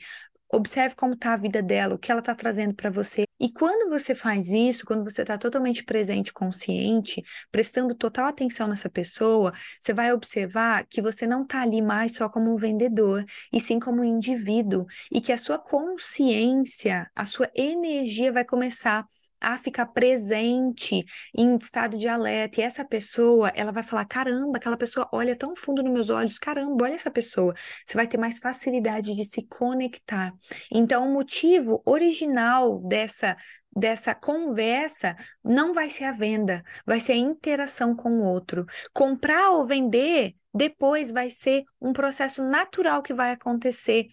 Observe 0.52 0.96
como 0.96 1.14
está 1.14 1.34
a 1.34 1.38
vida 1.38 1.62
dela, 1.62 1.96
o 1.96 2.00
que 2.00 2.12
ela 2.12 2.20
está 2.22 2.36
trazendo 2.36 2.74
para 2.76 2.90
você. 2.90 3.25
E 3.40 3.52
quando 3.52 3.90
você 3.90 4.16
faz 4.16 4.50
isso, 4.50 4.86
quando 4.86 5.04
você 5.04 5.22
está 5.22 5.38
totalmente 5.38 5.84
presente, 5.84 6.32
consciente, 6.32 7.22
prestando 7.52 7.94
total 7.94 8.28
atenção 8.28 8.68
nessa 8.68 8.90
pessoa, 8.90 9.52
você 9.80 9.94
vai 9.94 10.14
observar 10.14 10.86
que 10.86 11.02
você 11.02 11.28
não 11.28 11.44
está 11.44 11.62
ali 11.62 11.82
mais 11.82 12.16
só 12.16 12.30
como 12.30 12.54
um 12.54 12.58
vendedor, 12.58 13.26
e 13.52 13.60
sim 13.60 13.80
como 13.80 14.02
um 14.02 14.06
indivíduo, 14.06 14.86
e 15.12 15.20
que 15.20 15.34
a 15.34 15.38
sua 15.38 15.60
consciência, 15.60 17.10
a 17.16 17.26
sua 17.26 17.50
energia 17.56 18.32
vai 18.32 18.46
começar 18.46 19.06
a 19.40 19.58
ficar 19.58 19.88
presente 19.88 21.04
em 21.36 21.56
estado 21.58 21.98
de 21.98 22.08
alerta. 22.08 22.62
E 22.62 22.64
essa 22.64 22.86
pessoa, 22.86 23.50
ela 23.56 23.72
vai 23.72 23.84
falar: 23.84 24.06
caramba, 24.06 24.58
aquela 24.58 24.78
pessoa 24.78 25.08
olha 25.12 25.36
tão 25.36 25.56
fundo 25.56 25.84
nos 25.84 25.94
meus 25.94 26.10
olhos, 26.10 26.40
caramba, 26.40 26.86
olha 26.86 26.94
essa 26.94 27.12
pessoa. 27.12 27.54
Você 27.86 27.96
vai 27.96 28.08
ter 28.08 28.18
mais 28.18 28.40
facilidade 28.40 29.16
de 29.16 29.26
se 29.26 29.46
conectar. 29.48 30.34
Então, 30.72 31.08
o 31.08 31.14
motivo 31.14 31.82
original 31.86 32.80
dessa 32.88 33.36
dessa 33.78 34.16
conversa 34.16 35.18
não 35.44 35.74
vai 35.74 35.90
ser 35.90 36.06
a 36.06 36.12
venda, 36.14 36.64
vai 36.86 37.02
ser 37.02 37.12
a 37.12 37.18
interação 37.18 37.94
com 37.94 38.20
o 38.20 38.24
outro. 38.24 38.66
Comprar 38.94 39.50
ou 39.50 39.68
vender 39.68 40.34
depois 40.54 41.12
vai 41.12 41.30
ser 41.30 41.64
um 41.82 41.92
processo 41.92 42.42
natural 42.42 43.04
que 43.04 43.14
vai 43.14 43.32
acontecer 43.32 44.08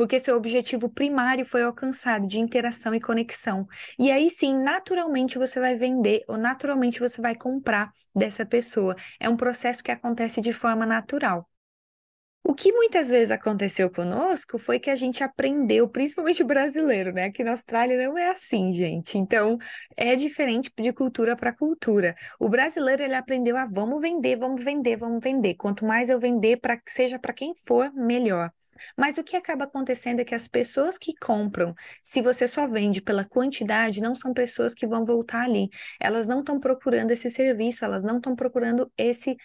porque 0.00 0.18
seu 0.18 0.34
objetivo 0.34 0.88
primário 0.88 1.44
foi 1.44 1.62
alcançado 1.62 2.26
de 2.26 2.40
interação 2.40 2.94
e 2.94 3.00
conexão. 3.02 3.68
E 3.98 4.10
aí 4.10 4.30
sim, 4.30 4.56
naturalmente 4.56 5.36
você 5.36 5.60
vai 5.60 5.76
vender 5.76 6.24
ou 6.26 6.38
naturalmente 6.38 6.98
você 6.98 7.20
vai 7.20 7.34
comprar 7.34 7.90
dessa 8.16 8.46
pessoa. 8.46 8.96
É 9.20 9.28
um 9.28 9.36
processo 9.36 9.84
que 9.84 9.90
acontece 9.90 10.40
de 10.40 10.54
forma 10.54 10.86
natural. 10.86 11.46
O 12.42 12.54
que 12.54 12.72
muitas 12.72 13.10
vezes 13.10 13.30
aconteceu 13.30 13.90
conosco 13.90 14.58
foi 14.58 14.78
que 14.78 14.88
a 14.88 14.94
gente 14.94 15.22
aprendeu, 15.22 15.86
principalmente 15.86 16.42
o 16.42 16.46
brasileiro, 16.46 17.12
né? 17.12 17.24
Aqui 17.24 17.44
na 17.44 17.50
Austrália 17.50 18.02
não 18.02 18.16
é 18.16 18.30
assim, 18.30 18.72
gente. 18.72 19.18
Então, 19.18 19.58
é 19.98 20.16
diferente 20.16 20.72
de 20.80 20.94
cultura 20.94 21.36
para 21.36 21.54
cultura. 21.54 22.14
O 22.38 22.48
brasileiro, 22.48 23.02
ele 23.02 23.14
aprendeu 23.14 23.54
a 23.54 23.66
vamos 23.66 24.00
vender, 24.00 24.36
vamos 24.36 24.64
vender, 24.64 24.96
vamos 24.96 25.22
vender. 25.22 25.56
Quanto 25.56 25.84
mais 25.84 26.08
eu 26.08 26.18
vender, 26.18 26.58
que 26.58 26.90
seja 26.90 27.18
para 27.18 27.34
quem 27.34 27.54
for, 27.54 27.92
melhor. 27.92 28.50
Mas 28.96 29.18
o 29.18 29.24
que 29.24 29.36
acaba 29.36 29.64
acontecendo 29.64 30.20
é 30.20 30.24
que 30.24 30.34
as 30.34 30.48
pessoas 30.48 30.98
que 30.98 31.14
compram, 31.20 31.74
se 32.02 32.22
você 32.22 32.46
só 32.46 32.66
vende 32.66 33.02
pela 33.02 33.24
quantidade, 33.24 34.00
não 34.00 34.14
são 34.14 34.32
pessoas 34.32 34.74
que 34.74 34.86
vão 34.86 35.04
voltar 35.04 35.42
ali. 35.42 35.68
Elas 36.00 36.26
não 36.26 36.40
estão 36.40 36.58
procurando 36.58 37.10
esse 37.10 37.30
serviço, 37.30 37.84
elas 37.84 38.04
não 38.04 38.16
estão 38.18 38.34
procurando 38.34 38.90
esse 38.96 39.36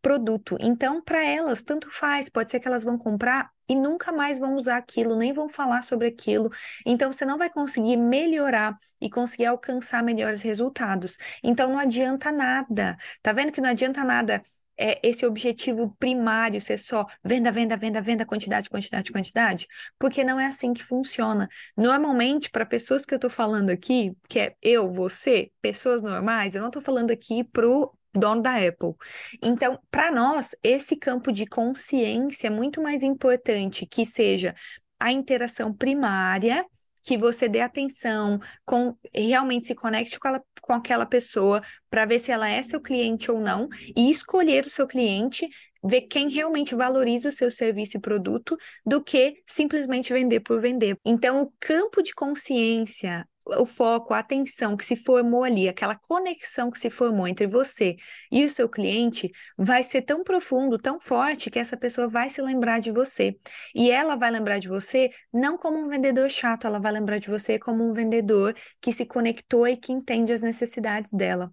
produto. 0.00 0.56
Então, 0.60 1.02
para 1.02 1.24
elas, 1.24 1.62
tanto 1.62 1.90
faz, 1.90 2.28
pode 2.28 2.50
ser 2.50 2.60
que 2.60 2.68
elas 2.68 2.84
vão 2.84 2.96
comprar 2.96 3.50
e 3.68 3.74
nunca 3.74 4.12
mais 4.12 4.38
vão 4.38 4.54
usar 4.54 4.76
aquilo, 4.76 5.16
nem 5.16 5.32
vão 5.32 5.48
falar 5.48 5.82
sobre 5.82 6.06
aquilo. 6.08 6.50
Então, 6.86 7.12
você 7.12 7.24
não 7.24 7.36
vai 7.36 7.50
conseguir 7.50 7.96
melhorar 7.96 8.74
e 9.00 9.10
conseguir 9.10 9.46
alcançar 9.46 10.02
melhores 10.02 10.40
resultados. 10.42 11.16
Então, 11.42 11.70
não 11.70 11.78
adianta 11.78 12.32
nada. 12.32 12.96
Tá 13.22 13.32
vendo 13.32 13.52
que 13.52 13.60
não 13.60 13.70
adianta 13.70 14.04
nada 14.04 14.40
é, 14.78 14.98
esse 15.02 15.26
objetivo 15.26 15.94
primário 15.98 16.60
ser 16.60 16.78
só 16.78 17.04
venda, 17.24 17.50
venda, 17.50 17.76
venda, 17.76 18.00
venda, 18.00 18.24
quantidade, 18.24 18.70
quantidade, 18.70 19.10
quantidade? 19.10 19.66
Porque 19.98 20.22
não 20.22 20.38
é 20.38 20.46
assim 20.46 20.72
que 20.72 20.84
funciona. 20.84 21.48
Normalmente, 21.76 22.50
para 22.50 22.64
pessoas 22.64 23.04
que 23.04 23.12
eu 23.12 23.16
estou 23.16 23.30
falando 23.30 23.70
aqui, 23.70 24.16
que 24.28 24.38
é 24.38 24.54
eu, 24.62 24.90
você, 24.90 25.50
pessoas 25.60 26.02
normais, 26.02 26.54
eu 26.54 26.60
não 26.60 26.68
estou 26.68 26.82
falando 26.82 27.10
aqui 27.10 27.42
pro 27.44 27.92
dono 28.14 28.40
da 28.40 28.56
Apple. 28.56 28.94
Então, 29.42 29.78
para 29.90 30.10
nós, 30.10 30.54
esse 30.62 30.96
campo 30.96 31.32
de 31.32 31.46
consciência 31.46 32.46
é 32.46 32.50
muito 32.50 32.82
mais 32.82 33.02
importante 33.02 33.86
que 33.86 34.06
seja 34.06 34.54
a 34.98 35.12
interação 35.12 35.72
primária, 35.72 36.64
que 37.02 37.16
você 37.16 37.48
dê 37.48 37.60
atenção, 37.60 38.38
com, 38.64 38.96
realmente 39.14 39.66
se 39.66 39.74
conecte 39.74 40.18
com, 40.18 40.28
ela, 40.28 40.42
com 40.60 40.72
aquela 40.72 41.06
pessoa 41.06 41.60
para 41.90 42.04
ver 42.04 42.18
se 42.18 42.30
ela 42.30 42.48
é 42.48 42.62
seu 42.62 42.80
cliente 42.80 43.30
ou 43.30 43.40
não, 43.40 43.68
e 43.96 44.10
escolher 44.10 44.64
o 44.64 44.70
seu 44.70 44.86
cliente 44.86 45.48
ver 45.82 46.02
quem 46.02 46.28
realmente 46.28 46.74
valoriza 46.74 47.28
o 47.28 47.32
seu 47.32 47.50
serviço 47.50 47.96
e 47.96 48.00
produto 48.00 48.56
do 48.84 49.02
que 49.02 49.36
simplesmente 49.46 50.12
vender 50.12 50.40
por 50.40 50.60
vender. 50.60 50.98
Então, 51.04 51.42
o 51.42 51.52
campo 51.60 52.02
de 52.02 52.12
consciência, 52.14 53.26
o 53.56 53.64
foco, 53.64 54.14
a 54.14 54.18
atenção 54.18 54.76
que 54.76 54.84
se 54.84 54.96
formou 54.96 55.44
ali, 55.44 55.68
aquela 55.68 55.94
conexão 55.96 56.70
que 56.70 56.78
se 56.78 56.90
formou 56.90 57.26
entre 57.26 57.46
você 57.46 57.96
e 58.30 58.44
o 58.44 58.50
seu 58.50 58.68
cliente, 58.68 59.30
vai 59.56 59.82
ser 59.82 60.02
tão 60.02 60.22
profundo, 60.22 60.78
tão 60.78 61.00
forte, 61.00 61.50
que 61.50 61.58
essa 61.58 61.76
pessoa 61.76 62.08
vai 62.08 62.30
se 62.30 62.42
lembrar 62.42 62.78
de 62.80 62.90
você. 62.92 63.36
E 63.74 63.90
ela 63.90 64.16
vai 64.16 64.30
lembrar 64.30 64.58
de 64.58 64.68
você 64.68 65.10
não 65.32 65.56
como 65.56 65.78
um 65.78 65.88
vendedor 65.88 66.30
chato, 66.30 66.66
ela 66.66 66.78
vai 66.80 66.92
lembrar 66.92 67.18
de 67.18 67.28
você 67.28 67.58
como 67.58 67.88
um 67.88 67.92
vendedor 67.92 68.54
que 68.80 68.92
se 68.92 69.06
conectou 69.06 69.66
e 69.66 69.76
que 69.76 69.92
entende 69.92 70.32
as 70.32 70.40
necessidades 70.40 71.12
dela 71.12 71.52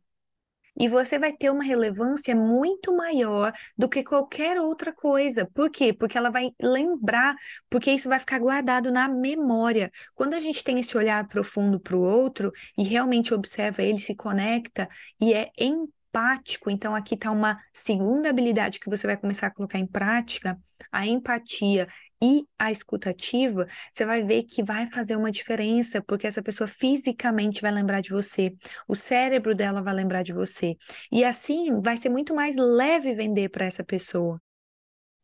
e 0.78 0.88
você 0.88 1.18
vai 1.18 1.34
ter 1.34 1.50
uma 1.50 1.64
relevância 1.64 2.36
muito 2.36 2.96
maior 2.96 3.52
do 3.78 3.88
que 3.88 4.04
qualquer 4.04 4.60
outra 4.60 4.94
coisa. 4.94 5.50
Por 5.54 5.70
quê? 5.70 5.94
Porque 5.94 6.18
ela 6.18 6.30
vai 6.30 6.52
lembrar, 6.62 7.36
porque 7.70 7.92
isso 7.92 8.10
vai 8.10 8.20
ficar 8.20 8.40
guardado 8.40 8.92
na 8.92 9.08
memória. 9.08 9.92
Quando 10.14 10.34
a 10.34 10.40
gente 10.40 10.64
tem 10.64 10.80
esse 10.80 10.98
olhar 10.98 11.28
profundo 11.28 11.80
para 11.80 11.96
o 11.96 12.02
outro 12.02 12.52
e 12.78 12.84
realmente 12.84 13.34
observa 13.34 13.82
ele, 13.84 14.00
se 14.00 14.16
conecta 14.16 14.90
e 15.20 15.34
é 15.34 15.50
em 15.58 15.88
empático. 16.16 16.70
Então, 16.70 16.96
aqui 16.96 17.16
está 17.16 17.30
uma 17.30 17.60
segunda 17.74 18.30
habilidade 18.30 18.80
que 18.80 18.90
você 18.90 19.06
vai 19.06 19.18
começar 19.18 19.48
a 19.48 19.52
colocar 19.52 19.78
em 19.78 19.86
prática, 19.86 20.58
a 20.92 21.06
empatia 21.06 21.88
e 22.22 22.46
a 22.58 22.72
escutativa, 22.72 23.68
você 23.92 24.06
vai 24.06 24.24
ver 24.24 24.44
que 24.44 24.64
vai 24.64 24.88
fazer 24.92 25.16
uma 25.16 25.32
diferença, 25.32 26.02
porque 26.02 26.28
essa 26.28 26.42
pessoa 26.42 26.68
fisicamente 26.68 27.62
vai 27.62 27.72
lembrar 27.72 28.02
de 28.02 28.10
você, 28.10 28.54
o 28.88 28.96
cérebro 28.96 29.56
dela 29.56 29.82
vai 29.82 29.94
lembrar 29.94 30.24
de 30.24 30.34
você. 30.34 30.76
E 31.12 31.24
assim 31.24 31.82
vai 31.82 31.98
ser 31.98 32.10
muito 32.10 32.34
mais 32.36 32.56
leve 32.56 33.14
vender 33.14 33.50
para 33.50 33.66
essa 33.66 33.84
pessoa. 33.84 34.40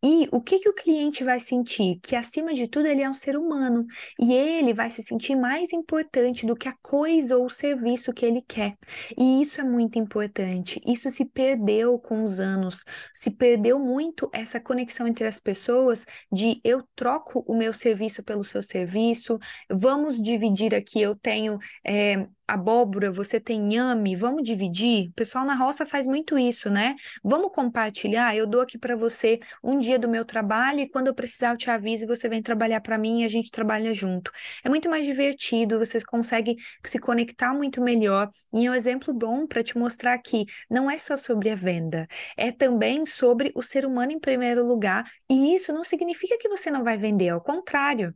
E 0.03 0.27
o 0.31 0.41
que, 0.41 0.60
que 0.60 0.70
o 0.70 0.74
cliente 0.74 1.24
vai 1.24 1.39
sentir? 1.39 2.00
Que 2.01 2.15
acima 2.15 2.53
de 2.53 2.67
tudo 2.67 2.88
ele 2.88 3.03
é 3.03 3.10
um 3.10 3.13
ser 3.13 3.38
humano 3.38 3.86
e 4.20 4.34
ele 4.34 4.74
vai 4.74 4.89
se 4.89 5.03
sentir 5.03 5.36
mais 5.36 5.72
importante 5.74 6.46
do 6.46 6.55
que 6.55 6.67
a 6.67 6.75
coisa 6.81 7.38
ou 7.38 7.46
o 7.46 7.50
serviço 7.50 8.13
que 8.13 8.25
ele 8.25 8.41
quer. 8.41 8.75
E 9.17 9.41
isso 9.41 9.62
é 9.62 9.63
muito 9.63 10.00
importante. 10.00 10.81
Isso 10.86 11.10
se 11.10 11.25
perdeu 11.25 12.00
com 12.00 12.24
os 12.24 12.39
anos, 12.39 12.84
se 13.13 13.29
perdeu 13.29 13.79
muito 13.79 14.29
essa 14.34 14.60
conexão 14.60 15.08
entre 15.08 15.27
as 15.27 15.39
pessoas 15.39 16.05
de 16.31 16.60
eu 16.63 16.84
troco 16.96 17.43
o 17.48 17.55
meu 17.55 17.72
serviço 17.72 18.24
pelo 18.24 18.43
seu 18.43 18.63
serviço, 18.63 19.38
vamos 19.70 20.22
dividir 20.22 20.74
aqui, 20.74 21.01
eu 21.01 21.15
tenho. 21.15 21.60
É, 21.86 22.27
abóbora, 22.53 23.12
você 23.12 23.39
tem 23.39 23.60
inhame, 23.62 24.15
vamos 24.15 24.43
dividir? 24.43 25.10
O 25.10 25.13
pessoal 25.13 25.46
na 25.46 25.55
roça 25.55 25.86
faz 25.86 26.08
muito 26.08 26.38
isso, 26.38 26.70
né? 26.70 26.96
Vamos 27.24 27.51
compartilhar? 27.53 28.36
Eu 28.36 28.46
dou 28.48 28.62
aqui 28.62 28.77
para 28.77 28.96
você 28.96 29.39
um 29.63 29.79
dia 29.79 29.98
do 29.98 30.10
meu 30.10 30.25
trabalho 30.25 30.81
e 30.81 30.89
quando 30.89 31.08
eu 31.08 31.13
precisar 31.15 31.51
eu 31.51 31.58
te 31.58 31.70
aviso 31.70 32.03
e 32.05 32.08
você 32.08 32.27
vem 32.29 32.41
trabalhar 32.41 32.81
para 32.81 32.98
mim 32.98 33.22
e 33.22 33.25
a 33.25 33.27
gente 33.27 33.51
trabalha 33.51 33.93
junto. 33.93 34.31
É 34.63 34.70
muito 34.70 34.89
mais 34.89 35.05
divertido, 35.05 35.79
você 35.79 36.03
consegue 36.03 36.55
se 36.84 37.00
conectar 37.00 37.53
muito 37.53 37.81
melhor 37.81 38.29
e 38.53 38.65
é 38.65 38.72
um 38.72 38.75
exemplo 38.75 39.13
bom 39.13 39.48
para 39.48 39.63
te 39.63 39.77
mostrar 39.77 40.17
que 40.20 40.46
não 40.70 40.89
é 40.89 40.98
só 40.98 41.15
sobre 41.17 41.50
a 41.50 41.55
venda, 41.55 42.08
é 42.38 42.51
também 42.51 43.05
sobre 43.05 43.51
o 43.55 43.62
ser 43.62 43.86
humano 43.86 44.12
em 44.12 44.20
primeiro 44.20 44.65
lugar 44.65 45.05
e 45.29 45.55
isso 45.55 45.74
não 45.74 45.84
significa 45.84 46.38
que 46.38 46.50
você 46.50 46.70
não 46.72 46.84
vai 46.84 46.98
vender, 46.98 47.29
ao 47.29 47.41
contrário. 47.41 48.13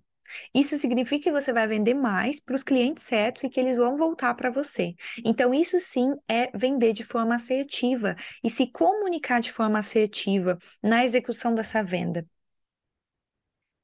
Isso 0.53 0.77
significa 0.77 1.23
que 1.25 1.31
você 1.31 1.53
vai 1.53 1.67
vender 1.67 1.93
mais 1.93 2.39
para 2.39 2.55
os 2.55 2.63
clientes 2.63 3.03
certos 3.03 3.43
e 3.43 3.49
que 3.49 3.59
eles 3.59 3.75
vão 3.77 3.95
voltar 3.97 4.33
para 4.35 4.49
você. 4.49 4.93
Então, 5.23 5.53
isso 5.53 5.79
sim 5.79 6.13
é 6.27 6.49
vender 6.55 6.93
de 6.93 7.03
forma 7.03 7.35
assertiva 7.35 8.15
e 8.43 8.49
se 8.49 8.67
comunicar 8.71 9.39
de 9.39 9.51
forma 9.51 9.79
assertiva 9.79 10.57
na 10.83 11.03
execução 11.03 11.53
dessa 11.53 11.83
venda. 11.83 12.25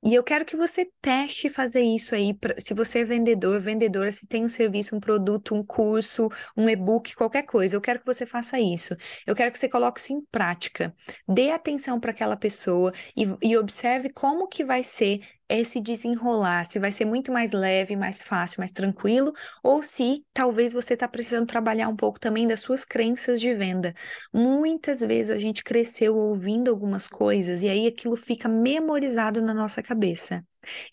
E 0.03 0.15
eu 0.15 0.23
quero 0.23 0.43
que 0.45 0.55
você 0.55 0.89
teste 0.99 1.47
fazer 1.47 1.81
isso 1.81 2.15
aí. 2.15 2.35
Se 2.57 2.73
você 2.73 2.99
é 2.99 3.03
vendedor, 3.05 3.59
vendedora, 3.59 4.11
se 4.11 4.25
tem 4.27 4.43
um 4.43 4.49
serviço, 4.49 4.95
um 4.95 4.99
produto, 4.99 5.53
um 5.53 5.63
curso, 5.63 6.27
um 6.57 6.67
e-book, 6.67 7.15
qualquer 7.15 7.43
coisa, 7.43 7.75
eu 7.75 7.81
quero 7.81 7.99
que 7.99 8.05
você 8.07 8.25
faça 8.25 8.59
isso. 8.59 8.95
Eu 9.27 9.35
quero 9.35 9.51
que 9.51 9.59
você 9.59 9.69
coloque 9.69 9.99
isso 9.99 10.11
em 10.11 10.21
prática. 10.31 10.95
Dê 11.27 11.51
atenção 11.51 11.99
para 11.99 12.11
aquela 12.11 12.35
pessoa 12.35 12.91
e, 13.15 13.27
e 13.43 13.55
observe 13.55 14.09
como 14.11 14.47
que 14.47 14.65
vai 14.65 14.83
ser 14.83 15.21
é 15.51 15.63
se 15.63 15.81
desenrolar, 15.81 16.65
se 16.65 16.79
vai 16.79 16.91
ser 16.91 17.05
muito 17.05 17.31
mais 17.31 17.51
leve, 17.51 17.95
mais 17.95 18.21
fácil, 18.21 18.59
mais 18.59 18.71
tranquilo, 18.71 19.31
ou 19.63 19.83
se 19.83 20.25
talvez 20.33 20.73
você 20.73 20.93
está 20.93 21.07
precisando 21.07 21.47
trabalhar 21.47 21.89
um 21.89 21.95
pouco 21.95 22.19
também 22.19 22.47
das 22.47 22.61
suas 22.61 22.85
crenças 22.85 23.39
de 23.39 23.53
venda. 23.53 23.93
Muitas 24.33 25.01
vezes 25.01 25.31
a 25.31 25.37
gente 25.37 25.63
cresceu 25.63 26.15
ouvindo 26.15 26.69
algumas 26.69 27.07
coisas 27.07 27.63
e 27.63 27.69
aí 27.69 27.87
aquilo 27.87 28.15
fica 28.15 28.47
memorizado 28.47 29.41
na 29.41 29.53
nossa 29.53 29.83
cabeça. 29.83 30.43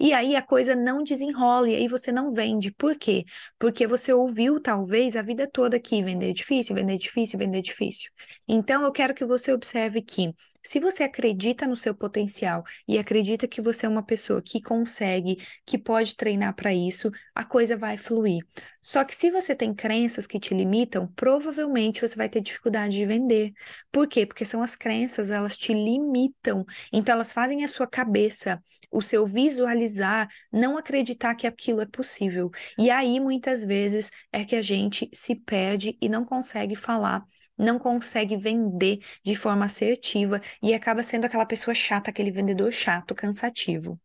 E 0.01 0.13
aí 0.13 0.35
a 0.35 0.43
coisa 0.43 0.75
não 0.75 1.03
desenrola, 1.03 1.69
e 1.69 1.75
aí 1.75 1.89
você 1.89 2.11
não 2.11 2.33
vende. 2.33 2.73
Por 2.73 2.97
quê? 2.97 3.25
Porque 3.59 3.87
você 3.87 4.13
ouviu, 4.13 4.61
talvez, 4.61 5.17
a 5.17 5.23
vida 5.23 5.47
toda 5.51 5.79
que 5.79 6.03
vender 6.03 6.31
é 6.31 6.33
difícil, 6.33 6.75
vender 6.75 6.95
é 6.95 6.99
difícil, 6.99 7.39
vender 7.39 7.59
é 7.59 7.63
difícil. 7.63 8.11
Então, 8.47 8.83
eu 8.83 8.93
quero 8.93 9.15
que 9.15 9.25
você 9.25 9.53
observe 9.53 10.01
que, 10.03 10.33
se 10.69 10.79
você 10.79 11.03
acredita 11.03 11.67
no 11.67 11.75
seu 11.75 11.95
potencial 11.95 12.63
e 12.87 12.99
acredita 12.99 13.49
que 13.49 13.63
você 13.63 13.87
é 13.87 13.89
uma 13.89 14.03
pessoa 14.03 14.43
que 14.43 14.61
consegue, 14.61 15.39
que 15.65 15.79
pode 15.79 16.15
treinar 16.15 16.55
para 16.55 16.75
isso, 16.75 17.11
a 17.35 17.43
coisa 17.43 17.75
vai 17.75 17.97
fluir. 17.97 18.45
Só 18.83 19.03
que 19.03 19.15
se 19.15 19.31
você 19.31 19.55
tem 19.55 19.75
crenças 19.75 20.27
que 20.27 20.39
te 20.39 20.53
limitam, 20.53 21.11
provavelmente 21.17 22.03
você 22.03 22.15
vai 22.15 22.29
ter 22.29 22.43
dificuldade 22.43 22.95
de 22.95 23.07
vender. 23.07 23.55
Por 23.91 24.07
quê? 24.07 24.27
Porque 24.27 24.45
são 24.45 24.63
as 24.63 24.77
crenças, 24.77 25.31
elas 25.31 25.57
te 25.57 25.73
limitam. 25.73 26.67
Então, 26.93 27.15
elas 27.15 27.33
fazem 27.33 27.65
a 27.65 27.69
sua 27.69 27.87
cabeça, 27.87 28.63
o 28.91 29.01
seu 29.01 29.25
visualizar, 29.27 30.29
não 30.53 30.77
acreditar 30.77 31.35
que 31.35 31.47
aquilo 31.47 31.81
é 31.81 31.87
possível. 31.87 32.51
E 32.77 32.91
aí, 32.91 33.19
muitas 33.21 33.65
vezes, 33.65 34.11
é 34.31 34.45
que 34.45 34.55
a 34.55 34.61
gente 34.61 35.09
se 35.15 35.35
perde 35.35 35.97
e 35.99 36.11
não 36.11 36.27
consegue 36.27 36.77
falar 36.77 37.25
não 37.59 37.79
consegue 37.79 38.37
vender 38.37 38.99
de 39.25 39.35
forma 39.35 39.65
assertiva 39.67 40.41
e 40.63 40.75
acaba 40.75 41.03
sendo 41.03 41.25
aquela 41.27 41.47
pessoa 41.47 41.75
chata, 41.75 42.11
aquele 42.11 42.31
vendedor 42.31 42.73
chato, 42.73 43.15
cansativo. 43.15 43.99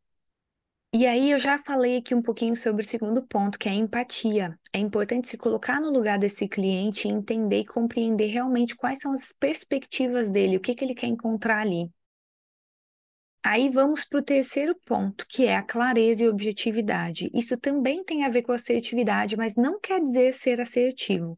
E 0.95 1.07
aí 1.07 1.31
eu 1.31 1.39
já 1.39 1.57
falei 1.57 1.97
aqui 1.97 2.13
um 2.13 2.21
pouquinho 2.21 2.55
sobre 2.55 2.83
o 2.83 2.87
segundo 2.87 3.25
ponto, 3.25 3.57
que 3.57 3.67
é 3.67 3.71
a 3.71 3.75
empatia. 3.75 4.57
É 4.71 4.77
importante 4.77 5.27
se 5.27 5.37
colocar 5.37 5.81
no 5.81 5.89
lugar 5.89 6.19
desse 6.19 6.47
cliente 6.47 7.07
e 7.07 7.11
entender 7.11 7.61
e 7.61 7.65
compreender 7.65 8.27
realmente 8.27 8.75
quais 8.75 8.99
são 8.99 9.11
as 9.11 9.31
perspectivas 9.31 10.29
dele, 10.29 10.57
o 10.57 10.59
que, 10.59 10.75
que 10.75 10.85
ele 10.85 10.93
quer 10.93 11.07
encontrar 11.07 11.61
ali. 11.61 11.89
Aí 13.43 13.69
vamos 13.69 14.05
para 14.05 14.19
o 14.19 14.23
terceiro 14.23 14.75
ponto, 14.85 15.25
que 15.27 15.45
é 15.45 15.55
a 15.57 15.63
clareza 15.63 16.23
e 16.23 16.29
objetividade. 16.29 17.29
Isso 17.33 17.57
também 17.57 18.03
tem 18.03 18.23
a 18.23 18.29
ver 18.29 18.41
com 18.43 18.53
assertividade, 18.53 19.35
mas 19.35 19.55
não 19.55 19.79
quer 19.79 19.99
dizer 20.01 20.33
ser 20.33 20.61
assertivo. 20.61 21.37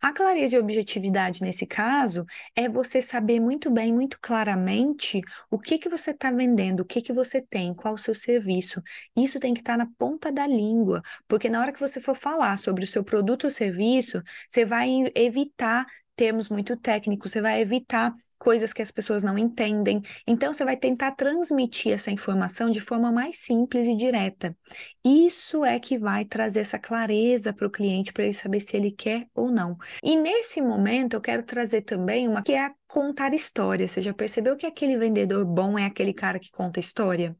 A 0.00 0.12
clareza 0.12 0.56
e 0.56 0.58
objetividade 0.58 1.42
nesse 1.42 1.66
caso 1.66 2.24
é 2.54 2.68
você 2.68 3.00
saber 3.00 3.40
muito 3.40 3.70
bem, 3.70 3.92
muito 3.92 4.18
claramente 4.20 5.20
o 5.50 5.58
que 5.58 5.78
que 5.78 5.88
você 5.88 6.10
está 6.10 6.30
vendendo, 6.30 6.80
o 6.80 6.84
que 6.84 7.00
que 7.00 7.12
você 7.12 7.40
tem, 7.40 7.74
qual 7.74 7.94
o 7.94 7.98
seu 7.98 8.14
serviço. 8.14 8.82
Isso 9.16 9.40
tem 9.40 9.54
que 9.54 9.60
estar 9.60 9.78
tá 9.78 9.84
na 9.84 9.90
ponta 9.98 10.30
da 10.30 10.46
língua, 10.46 11.02
porque 11.26 11.48
na 11.48 11.60
hora 11.60 11.72
que 11.72 11.80
você 11.80 12.00
for 12.00 12.14
falar 12.16 12.58
sobre 12.58 12.84
o 12.84 12.86
seu 12.86 13.02
produto 13.02 13.44
ou 13.44 13.50
serviço, 13.50 14.22
você 14.48 14.64
vai 14.64 14.90
evitar 15.14 15.86
termos 16.16 16.48
muito 16.48 16.76
técnicos, 16.76 17.32
você 17.32 17.40
vai 17.40 17.60
evitar 17.60 18.14
coisas 18.38 18.72
que 18.72 18.82
as 18.82 18.90
pessoas 18.90 19.22
não 19.22 19.38
entendem. 19.38 20.02
Então, 20.26 20.52
você 20.52 20.64
vai 20.64 20.76
tentar 20.76 21.12
transmitir 21.12 21.92
essa 21.92 22.10
informação 22.10 22.70
de 22.70 22.80
forma 22.80 23.10
mais 23.10 23.38
simples 23.38 23.86
e 23.86 23.96
direta. 23.96 24.56
Isso 25.04 25.64
é 25.64 25.78
que 25.78 25.98
vai 25.98 26.24
trazer 26.24 26.60
essa 26.60 26.78
clareza 26.78 27.52
para 27.52 27.66
o 27.66 27.70
cliente, 27.70 28.12
para 28.12 28.24
ele 28.24 28.34
saber 28.34 28.60
se 28.60 28.76
ele 28.76 28.90
quer 28.90 29.26
ou 29.34 29.50
não. 29.50 29.76
E 30.02 30.14
nesse 30.16 30.60
momento, 30.60 31.14
eu 31.14 31.20
quero 31.20 31.42
trazer 31.42 31.82
também 31.82 32.28
uma 32.28 32.42
que 32.42 32.52
é 32.52 32.66
a 32.66 32.74
contar 32.86 33.32
história. 33.34 33.88
Você 33.88 34.00
já 34.00 34.12
percebeu 34.12 34.56
que 34.56 34.66
aquele 34.66 34.98
vendedor 34.98 35.44
bom 35.44 35.78
é 35.78 35.84
aquele 35.86 36.12
cara 36.12 36.38
que 36.38 36.50
conta 36.50 36.80
história? 36.80 37.36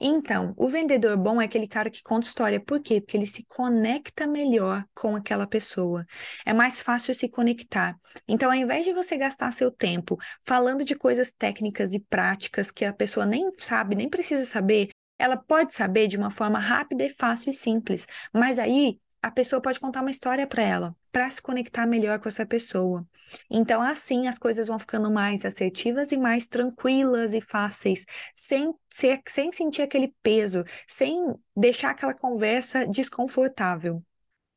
Então, 0.00 0.54
o 0.56 0.68
vendedor 0.68 1.16
bom 1.16 1.40
é 1.40 1.44
aquele 1.44 1.66
cara 1.68 1.90
que 1.90 2.02
conta 2.02 2.26
história. 2.26 2.60
Por 2.60 2.80
quê? 2.80 3.00
Porque 3.00 3.16
ele 3.16 3.26
se 3.26 3.44
conecta 3.44 4.26
melhor 4.26 4.84
com 4.94 5.16
aquela 5.16 5.46
pessoa. 5.46 6.04
É 6.44 6.52
mais 6.52 6.82
fácil 6.82 7.14
se 7.14 7.28
conectar. 7.28 7.96
Então, 8.26 8.50
ao 8.50 8.56
invés 8.56 8.84
de 8.84 8.92
você 8.92 9.16
gastar 9.16 9.50
seu 9.52 9.70
tempo 9.70 10.16
falando 10.42 10.84
de 10.84 10.94
coisas 10.94 11.30
técnicas 11.30 11.94
e 11.94 12.00
práticas 12.00 12.70
que 12.70 12.84
a 12.84 12.92
pessoa 12.92 13.26
nem 13.26 13.50
sabe, 13.58 13.94
nem 13.94 14.08
precisa 14.08 14.44
saber, 14.44 14.88
ela 15.18 15.36
pode 15.36 15.74
saber 15.74 16.06
de 16.06 16.16
uma 16.16 16.30
forma 16.30 16.58
rápida 16.58 17.04
e 17.04 17.10
fácil 17.10 17.50
e 17.50 17.52
simples. 17.52 18.06
Mas 18.32 18.58
aí 18.58 19.00
a 19.22 19.30
pessoa 19.30 19.60
pode 19.60 19.80
contar 19.80 20.00
uma 20.00 20.10
história 20.10 20.46
para 20.46 20.62
ela, 20.62 20.96
para 21.10 21.30
se 21.30 21.40
conectar 21.40 21.86
melhor 21.86 22.18
com 22.20 22.28
essa 22.28 22.46
pessoa. 22.46 23.06
Então, 23.50 23.82
assim, 23.82 24.26
as 24.28 24.38
coisas 24.38 24.66
vão 24.66 24.78
ficando 24.78 25.10
mais 25.10 25.44
assertivas 25.44 26.12
e 26.12 26.16
mais 26.16 26.48
tranquilas 26.48 27.34
e 27.34 27.40
fáceis, 27.40 28.04
sem, 28.34 28.74
ser, 28.90 29.20
sem 29.26 29.52
sentir 29.52 29.82
aquele 29.82 30.14
peso, 30.22 30.64
sem 30.86 31.34
deixar 31.56 31.90
aquela 31.90 32.14
conversa 32.14 32.86
desconfortável. 32.86 34.02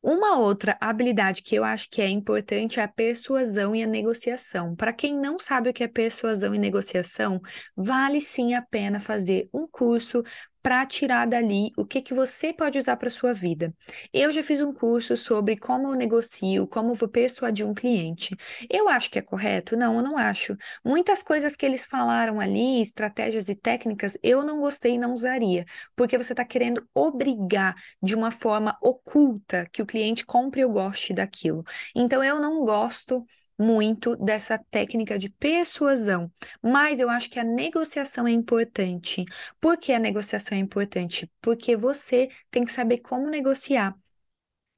Uma 0.04 0.40
outra 0.40 0.76
habilidade 0.82 1.44
que 1.44 1.54
eu 1.56 1.64
acho 1.64 1.88
que 1.88 2.02
é 2.02 2.10
importante 2.10 2.80
é 2.80 2.84
a 2.84 2.88
persuasão 2.88 3.76
e 3.76 3.84
a 3.84 3.88
negociação. 3.88 4.76
Para 4.76 4.92
quem 4.92 5.16
não 5.16 5.38
sabe 5.38 5.70
o 5.70 5.74
que 5.74 5.84
é 5.84 5.88
persuasão 5.88 6.56
e 6.56 6.60
negociação, 6.60 7.40
vale 7.76 8.20
sim 8.20 8.56
a 8.56 8.64
pena 8.64 9.00
fazer 9.00 9.48
um 9.54 9.68
curso 9.68 10.24
para 10.62 10.86
tirar 10.86 11.26
dali 11.28 11.72
o 11.78 11.86
que, 11.86 12.02
que 12.02 12.14
você 12.14 12.54
pode 12.54 12.78
usar 12.78 12.98
para 12.98 13.10
sua 13.10 13.34
vida. 13.34 13.74
Eu 14.14 14.32
já 14.32 14.44
fiz 14.44 14.62
um 14.62 14.74
curso 14.74 15.18
sobre 15.18 15.58
como 15.58 15.88
eu 15.88 15.96
negocio, 15.96 16.68
como 16.68 16.94
vou 16.96 17.10
persuadir 17.10 17.66
um 17.68 17.74
cliente. 17.74 18.36
Eu 18.70 18.88
acho 18.90 19.10
que 19.10 19.20
é 19.20 19.22
correto? 19.22 19.76
Não, 19.76 19.96
eu 19.96 20.02
não 20.04 20.18
acho. 20.18 20.56
Muitas 20.84 21.24
coisas 21.24 21.56
que 21.56 21.66
eles 21.66 21.86
falaram 21.86 22.40
ali, 22.40 22.82
estratégias 22.82 23.50
e 23.50 23.56
técnicas, 23.56 24.18
eu 24.24 24.44
não 24.44 24.60
gostei 24.60 24.94
e 24.94 24.98
não 24.98 25.14
usaria, 25.14 25.66
porque 25.96 26.18
você 26.18 26.34
está 26.34 26.46
querendo 26.46 26.88
obrigar 26.94 27.76
de 28.02 28.16
uma 28.16 28.32
forma 28.32 28.78
oculta 28.82 29.68
que 29.72 29.82
o 29.82 29.86
cliente 29.86 30.26
compre 30.26 30.64
ou 30.64 30.72
goste 30.72 31.14
daquilo. 31.14 31.64
Então, 31.96 32.24
eu 32.24 32.40
não 32.40 32.64
gosto 32.66 33.26
muito 33.62 34.16
dessa 34.18 34.58
técnica 34.58 35.18
de 35.18 35.30
persuasão, 35.30 36.32
mas 36.62 37.00
eu 37.00 37.10
acho 37.10 37.30
que 37.30 37.40
a 37.40 37.44
negociação 37.44 38.28
é 38.28 38.32
importante. 38.32 39.24
Por 39.60 39.78
que 39.78 39.94
a 39.94 40.00
negociação 40.00 40.58
é 40.58 40.62
importante? 40.62 41.32
Porque 41.42 41.76
você 41.78 42.28
tem 42.50 42.64
que 42.66 42.72
saber 42.72 43.00
como 43.00 43.30
negociar. 43.30 43.96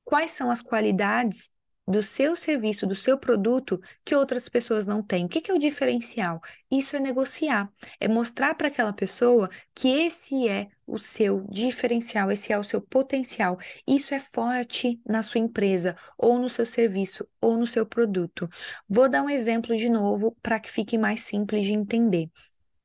Quais 0.03 0.31
são 0.31 0.51
as 0.51 0.61
qualidades 0.61 1.49
do 1.87 2.01
seu 2.01 2.35
serviço, 2.35 2.87
do 2.87 2.95
seu 2.95 3.17
produto 3.17 3.79
que 4.05 4.15
outras 4.15 4.47
pessoas 4.47 4.87
não 4.87 5.03
têm. 5.03 5.25
O 5.25 5.29
que, 5.29 5.51
é 5.51 5.53
o 5.53 5.59
diferencial? 5.59 6.41
Isso 6.71 6.95
é 6.95 6.99
negociar, 6.99 7.71
é 7.99 8.07
mostrar 8.07 8.55
para 8.55 8.67
aquela 8.69 8.93
pessoa 8.93 9.49
que 9.75 9.89
esse 9.89 10.47
é 10.47 10.69
o 10.87 10.97
seu 10.97 11.45
diferencial, 11.49 12.31
esse 12.31 12.51
é 12.53 12.57
o 12.57 12.63
seu 12.63 12.81
potencial. 12.81 13.57
Isso 13.87 14.13
é 14.13 14.19
forte 14.19 14.99
na 15.05 15.21
sua 15.21 15.39
empresa, 15.39 15.95
ou 16.17 16.39
no 16.39 16.49
seu 16.49 16.65
serviço, 16.65 17.27
ou 17.41 17.57
no 17.57 17.67
seu 17.67 17.85
produto. 17.85 18.49
Vou 18.87 19.09
dar 19.09 19.23
um 19.23 19.29
exemplo 19.29 19.75
de 19.75 19.89
novo 19.89 20.35
para 20.41 20.59
que 20.59 20.71
fique 20.71 20.97
mais 20.97 21.21
simples 21.21 21.65
de 21.65 21.73
entender. 21.73 22.29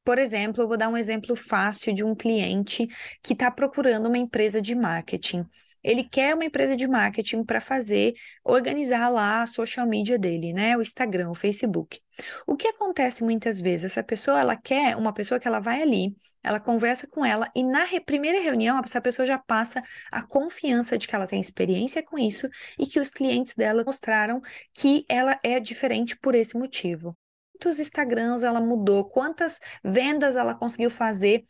Por 0.08 0.18
exemplo, 0.18 0.62
eu 0.62 0.66
vou 0.66 0.78
dar 0.78 0.88
um 0.88 0.96
exemplo 0.96 1.36
fácil 1.36 1.92
de 1.92 2.02
um 2.02 2.14
cliente 2.14 2.86
que 3.22 3.34
está 3.34 3.50
procurando 3.50 4.06
uma 4.06 4.16
empresa 4.16 4.58
de 4.58 4.74
marketing. 4.74 5.44
Ele 5.84 6.02
quer 6.02 6.34
uma 6.34 6.46
empresa 6.46 6.74
de 6.74 6.88
marketing 6.88 7.44
para 7.44 7.60
fazer, 7.60 8.14
organizar 8.42 9.10
lá 9.10 9.42
a 9.42 9.46
social 9.46 9.86
media 9.86 10.18
dele, 10.18 10.54
né? 10.54 10.74
O 10.78 10.80
Instagram, 10.80 11.28
o 11.28 11.34
Facebook. 11.34 12.00
O 12.46 12.56
que 12.56 12.68
acontece 12.68 13.22
muitas 13.22 13.60
vezes? 13.60 13.92
Essa 13.92 14.02
pessoa, 14.02 14.40
ela 14.40 14.56
quer 14.56 14.96
uma 14.96 15.12
pessoa 15.12 15.38
que 15.38 15.46
ela 15.46 15.60
vai 15.60 15.82
ali, 15.82 16.16
ela 16.42 16.58
conversa 16.58 17.06
com 17.06 17.22
ela 17.22 17.50
e 17.54 17.62
na 17.62 17.84
re 17.84 18.00
primeira 18.00 18.40
reunião, 18.40 18.80
essa 18.82 19.02
pessoa 19.02 19.26
já 19.26 19.38
passa 19.38 19.82
a 20.10 20.22
confiança 20.22 20.96
de 20.96 21.06
que 21.06 21.14
ela 21.14 21.26
tem 21.26 21.38
experiência 21.38 22.02
com 22.02 22.18
isso 22.18 22.48
e 22.78 22.86
que 22.86 22.98
os 22.98 23.10
clientes 23.10 23.54
dela 23.54 23.84
mostraram 23.84 24.40
que 24.72 25.04
ela 25.06 25.38
é 25.44 25.60
diferente 25.60 26.16
por 26.16 26.34
esse 26.34 26.56
motivo 26.56 27.14
quantos 27.58 27.80
Instagrams 27.80 28.44
ela 28.44 28.60
mudou, 28.60 29.04
quantas 29.04 29.60
vendas 29.82 30.36
ela 30.36 30.54
conseguiu 30.54 30.90
fazer 30.90 31.42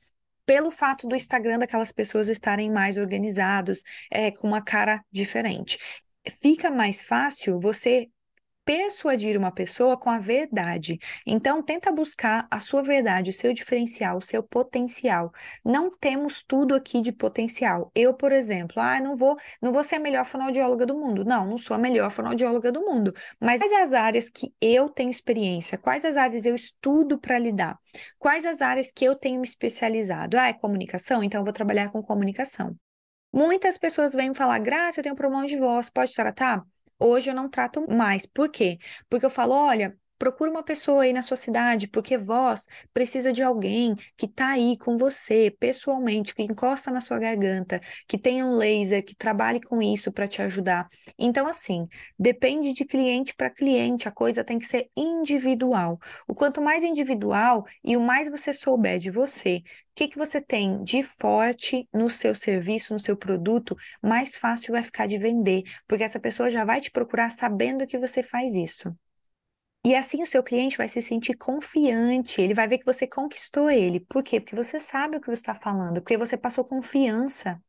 pelo 0.47 0.71
fato 0.71 1.07
do 1.07 1.14
Instagram 1.14 1.59
daquelas 1.59 1.92
pessoas 1.92 2.31
estarem 2.31 2.71
mais 2.71 2.97
organizados, 2.97 3.83
é, 4.11 4.31
com 4.31 4.49
uma 4.49 4.62
cara 4.62 5.05
diferente. 5.12 5.79
Fica 6.27 6.71
mais 6.71 7.05
fácil 7.05 7.61
você 7.61 8.09
persuadir 8.68 9.35
uma 9.38 9.50
pessoa 9.50 9.96
com 9.96 10.11
a 10.11 10.18
verdade. 10.18 10.98
Então, 11.26 11.62
tenta 11.62 11.90
buscar 11.90 12.46
a 12.50 12.61
sua 12.61 12.83
verdade, 12.83 13.31
o 13.31 13.33
seu 13.33 13.54
diferencial, 13.54 14.18
o 14.18 14.20
seu 14.20 14.42
potencial. 14.42 15.33
Não 15.64 15.90
temos 15.90 16.42
tudo 16.42 16.74
aqui 16.74 17.00
de 17.00 17.11
potencial. 17.11 17.90
Eu, 17.94 18.12
por 18.12 18.31
exemplo, 18.31 18.83
ah, 18.83 19.00
não 19.00 19.16
vou, 19.16 19.38
não 19.62 19.72
vou 19.72 19.83
ser 19.83 19.96
a 19.96 19.98
melhor 19.98 20.26
fonoaudióloga 20.26 20.85
do 20.85 20.94
mundo. 20.94 21.24
Não, 21.24 21.46
não 21.46 21.57
sou 21.57 21.74
a 21.74 21.78
melhor 21.78 22.11
fonoaudióloga 22.11 22.70
do 22.70 22.83
mundo. 22.83 23.14
Mas 23.40 23.62
quais 23.62 23.72
as 23.72 23.94
áreas 23.94 24.28
que 24.28 24.52
eu 24.61 24.90
tenho 24.90 25.09
experiência? 25.09 25.78
Quais 25.78 26.04
as 26.04 26.18
áreas 26.18 26.44
eu 26.44 26.54
estudo 26.54 27.18
para 27.18 27.38
lidar? 27.38 27.78
Quais 28.18 28.44
as 28.44 28.61
áreas 28.61 28.92
que 28.92 29.02
eu 29.02 29.16
tenho 29.16 29.40
me 29.40 29.46
especializado? 29.46 30.37
Ah, 30.38 30.48
é 30.48 30.52
comunicação? 30.52 31.24
Então 31.24 31.40
eu 31.40 31.44
vou 31.44 31.54
trabalhar 31.54 31.90
com 31.90 32.02
comunicação. 32.02 32.76
Muitas 33.33 33.78
pessoas 33.78 34.12
vêm 34.12 34.35
falar, 34.35 34.59
Graça, 34.59 35.00
eu 35.00 35.02
tenho 35.02 35.14
um 35.14 35.16
problema 35.16 35.46
de 35.46 35.57
voz, 35.57 35.88
pode 35.88 36.12
tratar? 36.12 36.62
Hoje 36.99 37.31
eu 37.31 37.35
não 37.35 37.49
trato 37.49 37.85
mais. 37.91 38.27
Por 38.27 38.51
quê? 38.51 38.79
Porque 39.09 39.27
eu 39.27 39.31
falo, 39.31 39.55
olha, 39.55 39.99
procura 40.18 40.50
uma 40.50 40.62
pessoa 40.62 41.04
aí 41.04 41.12
na 41.12 41.22
sua 41.22 41.37
cidade, 41.37 41.88
porque 41.88 42.18
voz 42.18 42.66
precisa 42.92 43.33
de 43.33 43.42
alguém 43.42 43.94
que 44.16 44.26
está 44.26 44.48
aí 44.50 44.76
com 44.76 44.96
você 44.96 45.54
pessoalmente, 45.59 46.35
que 46.35 46.42
encosta 46.42 46.90
na 46.90 47.00
sua 47.00 47.18
garganta, 47.18 47.81
que 48.07 48.18
tenha 48.18 48.44
um 48.44 48.52
laser, 48.52 49.04
que 49.04 49.14
trabalhe 49.14 49.61
com 49.61 49.81
isso 49.81 50.12
para 50.12 50.28
te 50.28 50.42
ajudar. 50.42 50.87
Então, 51.18 51.46
assim, 51.46 51.87
depende 52.18 52.72
de 52.72 52.85
cliente 52.85 53.35
para 53.35 53.50
cliente, 53.50 54.09
a 54.09 54.12
coisa 54.12 54.44
tem 54.44 54.59
que 54.59 54.66
ser 54.66 54.88
individual. 54.96 55.98
O 56.26 56.35
quanto 56.35 56.61
mais 56.61 56.85
individual 56.85 57.64
e 57.85 57.96
o 57.96 58.00
mais 58.00 58.28
você 58.28 58.52
souber 58.52 58.98
de 58.98 59.11
você, 59.11 59.62
que, 59.94 60.09
que 60.09 60.18
você 60.18 60.40
tem 60.40 60.83
de 60.85 61.02
forte 61.02 61.88
no 61.92 62.09
seu 62.09 62.35
serviço, 62.35 62.92
no 62.92 62.98
seu 63.00 63.16
produto, 63.16 63.76
mais 64.02 64.37
fácil 64.37 64.72
vai 64.72 64.83
ficar 64.83 65.07
de 65.07 65.18
vender, 65.18 65.62
porque 65.87 66.04
essa 66.04 66.20
pessoa 66.20 66.50
já 66.50 66.64
vai 66.64 66.81
te 66.81 66.90
procurar 66.90 67.31
sabendo 67.31 67.87
que 67.87 67.98
você 67.98 68.22
faz 68.22 68.54
isso. 68.54 68.94
E 69.85 69.95
assim 69.95 70.23
o 70.23 70.27
seu 70.27 70.43
cliente 70.43 70.77
vai 70.77 70.88
se 70.88 71.01
sentir 71.01 71.35
confiante, 71.37 72.43
ele 72.43 72.55
vai 72.55 72.69
ver 72.69 72.79
que 72.79 72.85
você 72.85 73.07
conquistou 73.07 73.71
ele. 73.71 74.01
Por 74.01 74.23
quê? 74.23 74.41
Porque 74.41 74.55
você 74.57 74.79
sabe 74.79 75.17
o 75.17 75.21
que 75.21 75.27
você 75.29 75.41
está 75.41 75.55
falando, 75.55 76.03
porque 76.03 76.17
você 76.19 76.37
passou 76.37 76.64
confiança. 76.64 77.61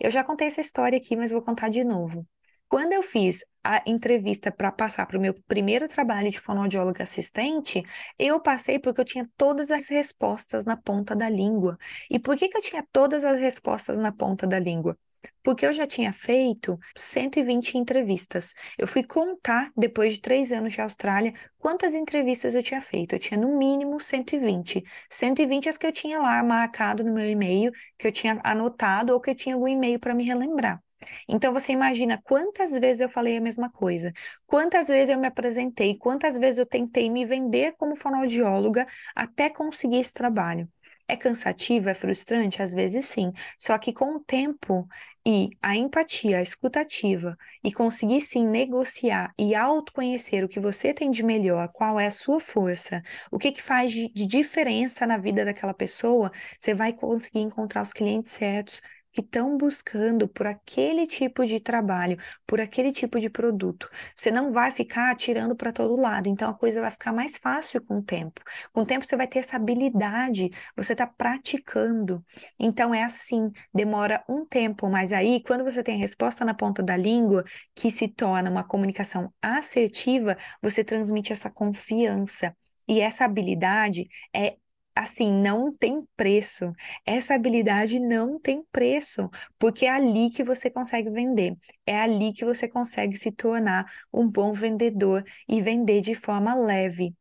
Eu 0.00 0.10
já 0.10 0.24
contei 0.24 0.46
essa 0.46 0.60
história 0.60 0.98
aqui, 0.98 1.16
mas 1.16 1.32
vou 1.32 1.42
contar 1.42 1.68
de 1.68 1.84
novo. 1.84 2.26
Quando 2.68 2.92
eu 2.92 3.02
fiz 3.02 3.44
a 3.62 3.82
entrevista 3.86 4.52
para 4.52 4.72
passar 4.72 5.06
para 5.06 5.18
o 5.18 5.20
meu 5.20 5.34
primeiro 5.46 5.88
trabalho 5.88 6.30
de 6.30 6.40
fonoaudióloga 6.40 7.02
assistente, 7.02 7.82
eu 8.18 8.40
passei 8.40 8.78
porque 8.78 9.00
eu 9.00 9.04
tinha 9.04 9.28
todas 9.36 9.70
as 9.70 9.88
respostas 9.88 10.64
na 10.64 10.76
ponta 10.76 11.14
da 11.16 11.28
língua. 11.28 11.78
E 12.10 12.18
por 12.18 12.36
que, 12.36 12.48
que 12.48 12.56
eu 12.56 12.62
tinha 12.62 12.86
todas 12.92 13.24
as 13.24 13.40
respostas 13.40 13.98
na 13.98 14.12
ponta 14.12 14.46
da 14.46 14.58
língua? 14.58 14.98
Porque 15.42 15.66
eu 15.66 15.72
já 15.72 15.86
tinha 15.86 16.12
feito 16.12 16.78
120 16.96 17.76
entrevistas. 17.78 18.54
Eu 18.78 18.86
fui 18.86 19.02
contar, 19.02 19.70
depois 19.76 20.14
de 20.14 20.20
três 20.20 20.52
anos 20.52 20.72
de 20.72 20.80
Austrália, 20.80 21.32
quantas 21.58 21.94
entrevistas 21.94 22.54
eu 22.54 22.62
tinha 22.62 22.80
feito. 22.80 23.14
Eu 23.14 23.18
tinha 23.18 23.38
no 23.38 23.56
mínimo 23.56 24.00
120. 24.00 24.82
120 25.10 25.68
as 25.68 25.76
que 25.76 25.86
eu 25.86 25.92
tinha 25.92 26.18
lá 26.18 26.42
marcado 26.42 27.04
no 27.04 27.12
meu 27.12 27.28
e-mail, 27.28 27.72
que 27.98 28.06
eu 28.06 28.12
tinha 28.12 28.40
anotado 28.44 29.12
ou 29.12 29.20
que 29.20 29.30
eu 29.30 29.34
tinha 29.34 29.54
algum 29.54 29.68
e-mail 29.68 29.98
para 29.98 30.14
me 30.14 30.24
relembrar. 30.24 30.82
Então 31.28 31.52
você 31.52 31.72
imagina 31.72 32.20
quantas 32.22 32.72
vezes 32.78 33.00
eu 33.00 33.10
falei 33.10 33.36
a 33.36 33.40
mesma 33.40 33.70
coisa, 33.70 34.12
quantas 34.46 34.88
vezes 34.88 35.10
eu 35.10 35.18
me 35.18 35.26
apresentei, 35.26 35.96
quantas 35.98 36.38
vezes 36.38 36.58
eu 36.58 36.66
tentei 36.66 37.10
me 37.10 37.24
vender 37.26 37.74
como 37.76 37.96
fonoaudióloga 37.96 38.86
até 39.14 39.50
conseguir 39.50 39.98
esse 39.98 40.14
trabalho. 40.14 40.68
É 41.06 41.16
cansativo, 41.16 41.88
é 41.90 41.94
frustrante? 41.94 42.62
Às 42.62 42.72
vezes 42.72 43.04
sim. 43.06 43.30
Só 43.58 43.76
que 43.78 43.92
com 43.92 44.16
o 44.16 44.20
tempo 44.20 44.88
e 45.26 45.50
a 45.62 45.76
empatia, 45.76 46.38
a 46.38 46.42
escutativa 46.42 47.36
e 47.62 47.70
conseguir 47.72 48.22
sim 48.22 48.46
negociar 48.46 49.32
e 49.38 49.54
autoconhecer 49.54 50.42
o 50.44 50.48
que 50.48 50.58
você 50.60 50.94
tem 50.94 51.10
de 51.10 51.22
melhor, 51.22 51.68
qual 51.72 52.00
é 52.00 52.06
a 52.06 52.10
sua 52.10 52.40
força, 52.40 53.02
o 53.30 53.38
que 53.38 53.52
que 53.52 53.62
faz 53.62 53.92
de, 53.92 54.08
diferença 54.26 55.06
na 55.06 55.18
vida 55.18 55.44
daquela 55.44 55.74
pessoa, 55.74 56.30
você 56.58 56.74
vai 56.74 56.92
conseguir 56.92 57.40
encontrar 57.40 57.82
os 57.82 57.92
clientes 57.92 58.32
certos, 58.32 58.80
que 59.14 59.20
estão 59.20 59.56
buscando 59.56 60.26
por 60.26 60.44
aquele 60.44 61.06
tipo 61.06 61.46
de 61.46 61.60
trabalho, 61.60 62.18
por 62.44 62.60
aquele 62.60 62.90
tipo 62.90 63.20
de 63.20 63.30
produto. 63.30 63.88
Você 64.16 64.28
não 64.28 64.50
vai 64.50 64.72
ficar 64.72 65.12
atirando 65.12 65.54
para 65.54 65.72
todo 65.72 65.94
lado, 65.94 66.28
então 66.28 66.50
a 66.50 66.58
coisa 66.58 66.80
vai 66.80 66.90
ficar 66.90 67.12
mais 67.12 67.36
fácil 67.36 67.80
com 67.86 67.98
o 67.98 68.02
tempo. 68.02 68.42
Com 68.72 68.80
o 68.80 68.86
tempo 68.86 69.06
você 69.06 69.16
vai 69.16 69.28
ter 69.28 69.38
essa 69.38 69.56
habilidade, 69.56 70.50
você 70.76 70.94
está 70.94 71.06
praticando. 71.06 72.24
Então 72.58 72.92
é 72.92 73.04
assim, 73.04 73.52
demora 73.72 74.24
um 74.28 74.44
tempo, 74.44 74.90
mas 74.90 75.12
aí 75.12 75.40
quando 75.46 75.62
você 75.62 75.80
tem 75.84 75.94
a 75.94 75.98
resposta 75.98 76.44
na 76.44 76.52
ponta 76.52 76.82
da 76.82 76.96
língua, 76.96 77.44
que 77.72 77.92
se 77.92 78.08
torna 78.08 78.50
uma 78.50 78.64
comunicação 78.64 79.32
assertiva, 79.40 80.36
você 80.60 80.82
transmite 80.82 81.32
essa 81.32 81.48
confiança. 81.48 82.56
E 82.88 83.00
essa 83.00 83.24
habilidade 83.24 84.08
é 84.34 84.56
assim, 84.94 85.30
não 85.30 85.72
tem 85.72 86.06
preço. 86.16 86.72
Essa 87.04 87.34
habilidade 87.34 87.98
não 88.00 88.38
tem 88.40 88.62
preço, 88.72 89.28
porque 89.58 89.86
é 89.86 89.90
ali 89.90 90.30
que 90.30 90.44
você 90.44 90.70
consegue 90.70 91.10
vender. 91.10 91.56
É 91.86 91.98
ali 92.00 92.32
que 92.32 92.44
você 92.44 92.68
consegue 92.68 93.16
se 93.16 93.32
tornar 93.32 93.86
um 94.12 94.30
bom 94.30 94.52
vendedor 94.52 95.24
e 95.48 95.60
vender 95.62 96.00
de 96.00 96.14
forma 96.14 96.54
leve. 96.54 97.14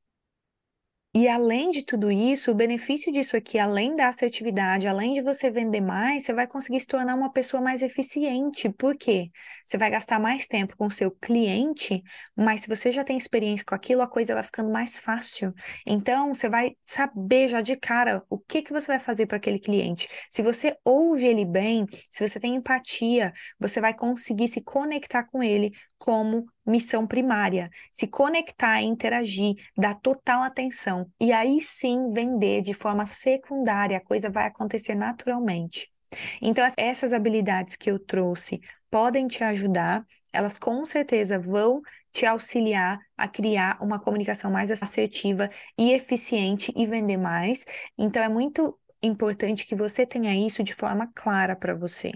E 1.15 1.28
além 1.28 1.69
de 1.69 1.86
tudo 1.86 2.12
isso, 2.12 2.49
o 2.49 2.56
benefício 2.56 3.12
disso 3.12 3.38
aqui, 3.38 3.60
além 3.60 3.95
da 3.95 4.08
assertividade, 4.08 4.88
além 4.88 5.13
de 5.13 5.21
você 5.21 5.52
vender 5.52 5.80
mais, 5.80 6.23
você 6.23 6.34
vai 6.34 6.47
conseguir 6.47 6.80
se 6.80 6.88
tornar 6.88 7.13
uma 7.13 7.32
pessoa 7.32 7.62
mais 7.62 7.84
eficiente. 7.84 8.67
Por 8.71 8.97
quê? 8.97 9.30
Você 9.63 9.78
vai 9.78 9.91
gastar 9.91 10.19
mais 10.19 10.47
tempo 10.47 10.76
com 10.76 10.88
o 10.88 10.91
seu 10.91 11.12
cliente, 11.12 12.02
mas 12.36 12.62
se 12.62 12.67
você 12.67 12.89
já 12.89 13.04
tem 13.04 13.15
experiência 13.15 13.63
com 13.63 13.76
aquilo, 13.76 14.02
a 14.02 14.08
coisa 14.08 14.34
vai 14.34 14.41
ficando 14.41 14.71
mais 14.71 14.97
fácil. 14.97 15.54
Então, 15.86 16.34
você 16.34 16.49
vai 16.49 16.71
saber 16.82 17.47
já 17.47 17.62
de 17.62 17.76
cara 17.76 18.23
o 18.28 18.39
que 18.39 18.63
que 18.63 18.73
você 18.73 18.88
vai 18.88 18.99
fazer 18.99 19.28
para 19.28 19.38
aquele 19.38 19.60
cliente. 19.60 20.08
Se 20.32 20.41
você 20.41 20.76
ouve 20.84 21.28
ele 21.28 21.45
bem, 21.45 21.86
se 22.10 22.28
você 22.28 22.39
tem 22.39 22.56
empatia, 22.56 23.32
você 23.60 23.80
vai 23.80 23.93
conseguir 23.93 24.47
se 24.47 24.62
conectar 24.62 25.26
com 25.26 25.43
ele 25.43 25.71
como 26.03 26.45
missão 26.65 27.07
primária, 27.07 27.69
se 27.89 28.07
conectar, 28.07 28.81
interagir, 28.81 29.55
dar 29.77 29.95
total 29.95 30.43
atenção 30.43 31.09
e 31.17 31.31
aí 31.31 31.61
sim 31.61 32.11
vender 32.11 32.59
de 32.59 32.73
forma 32.73 33.05
secundária, 33.05 33.99
a 33.99 34.03
coisa 34.03 34.29
vai 34.29 34.47
acontecer 34.47 34.95
naturalmente. 34.95 35.89
Então, 36.41 36.67
essas 36.77 37.13
habilidades 37.13 37.77
que 37.77 37.89
eu 37.89 37.97
trouxe 37.97 38.59
podem 38.91 39.27
te 39.27 39.45
ajudar, 39.45 40.03
elas 40.33 40.57
com 40.57 40.85
certeza 40.85 41.39
vão 41.39 41.81
te 42.11 42.25
auxiliar 42.25 42.99
a 43.15 43.25
criar 43.25 43.77
uma 43.81 43.97
comunicação 43.97 44.51
mais 44.51 44.71
assertiva 44.71 45.49
e 45.79 45.93
eficiente 45.93 46.73
e 46.75 46.85
vender 46.85 47.15
mais. 47.15 47.63
Então, 47.97 48.21
é 48.21 48.27
muito 48.27 48.77
importante 49.01 49.65
que 49.65 49.73
você 49.73 50.05
tenha 50.05 50.35
isso 50.35 50.63
de 50.63 50.75
forma 50.75 51.09
clara 51.15 51.55
para 51.55 51.73
você. 51.73 52.11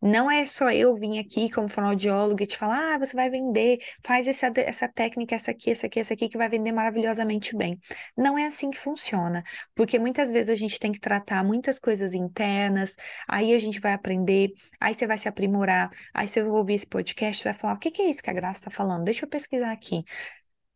Não 0.00 0.30
é 0.30 0.46
só 0.46 0.70
eu 0.70 0.94
vir 0.94 1.18
aqui 1.18 1.50
como 1.50 1.68
fonoaudiólogo 1.68 2.42
e 2.42 2.46
te 2.46 2.56
falar, 2.56 2.94
ah, 2.94 2.98
você 2.98 3.16
vai 3.16 3.30
vender, 3.30 3.78
faz 4.02 4.26
essa, 4.26 4.52
essa 4.56 4.88
técnica, 4.88 5.34
essa 5.34 5.50
aqui, 5.50 5.70
essa 5.70 5.86
aqui, 5.86 6.00
essa 6.00 6.14
aqui, 6.14 6.28
que 6.28 6.38
vai 6.38 6.48
vender 6.48 6.72
maravilhosamente 6.72 7.56
bem. 7.56 7.78
Não 8.16 8.38
é 8.38 8.46
assim 8.46 8.70
que 8.70 8.78
funciona, 8.78 9.42
porque 9.74 9.98
muitas 9.98 10.30
vezes 10.30 10.50
a 10.50 10.54
gente 10.54 10.78
tem 10.78 10.92
que 10.92 11.00
tratar 11.00 11.44
muitas 11.44 11.78
coisas 11.78 12.14
internas, 12.14 12.96
aí 13.28 13.54
a 13.54 13.58
gente 13.58 13.80
vai 13.80 13.92
aprender, 13.92 14.52
aí 14.80 14.94
você 14.94 15.06
vai 15.06 15.18
se 15.18 15.28
aprimorar, 15.28 15.90
aí 16.12 16.28
você 16.28 16.42
vai 16.42 16.50
ouvir 16.50 16.74
esse 16.74 16.86
podcast 16.86 17.44
vai 17.44 17.52
falar, 17.52 17.74
o 17.74 17.78
que, 17.78 17.90
que 17.90 18.02
é 18.02 18.08
isso 18.08 18.22
que 18.22 18.30
a 18.30 18.32
Graça 18.32 18.60
está 18.60 18.70
falando? 18.70 19.04
Deixa 19.04 19.24
eu 19.24 19.28
pesquisar 19.28 19.72
aqui. 19.72 20.04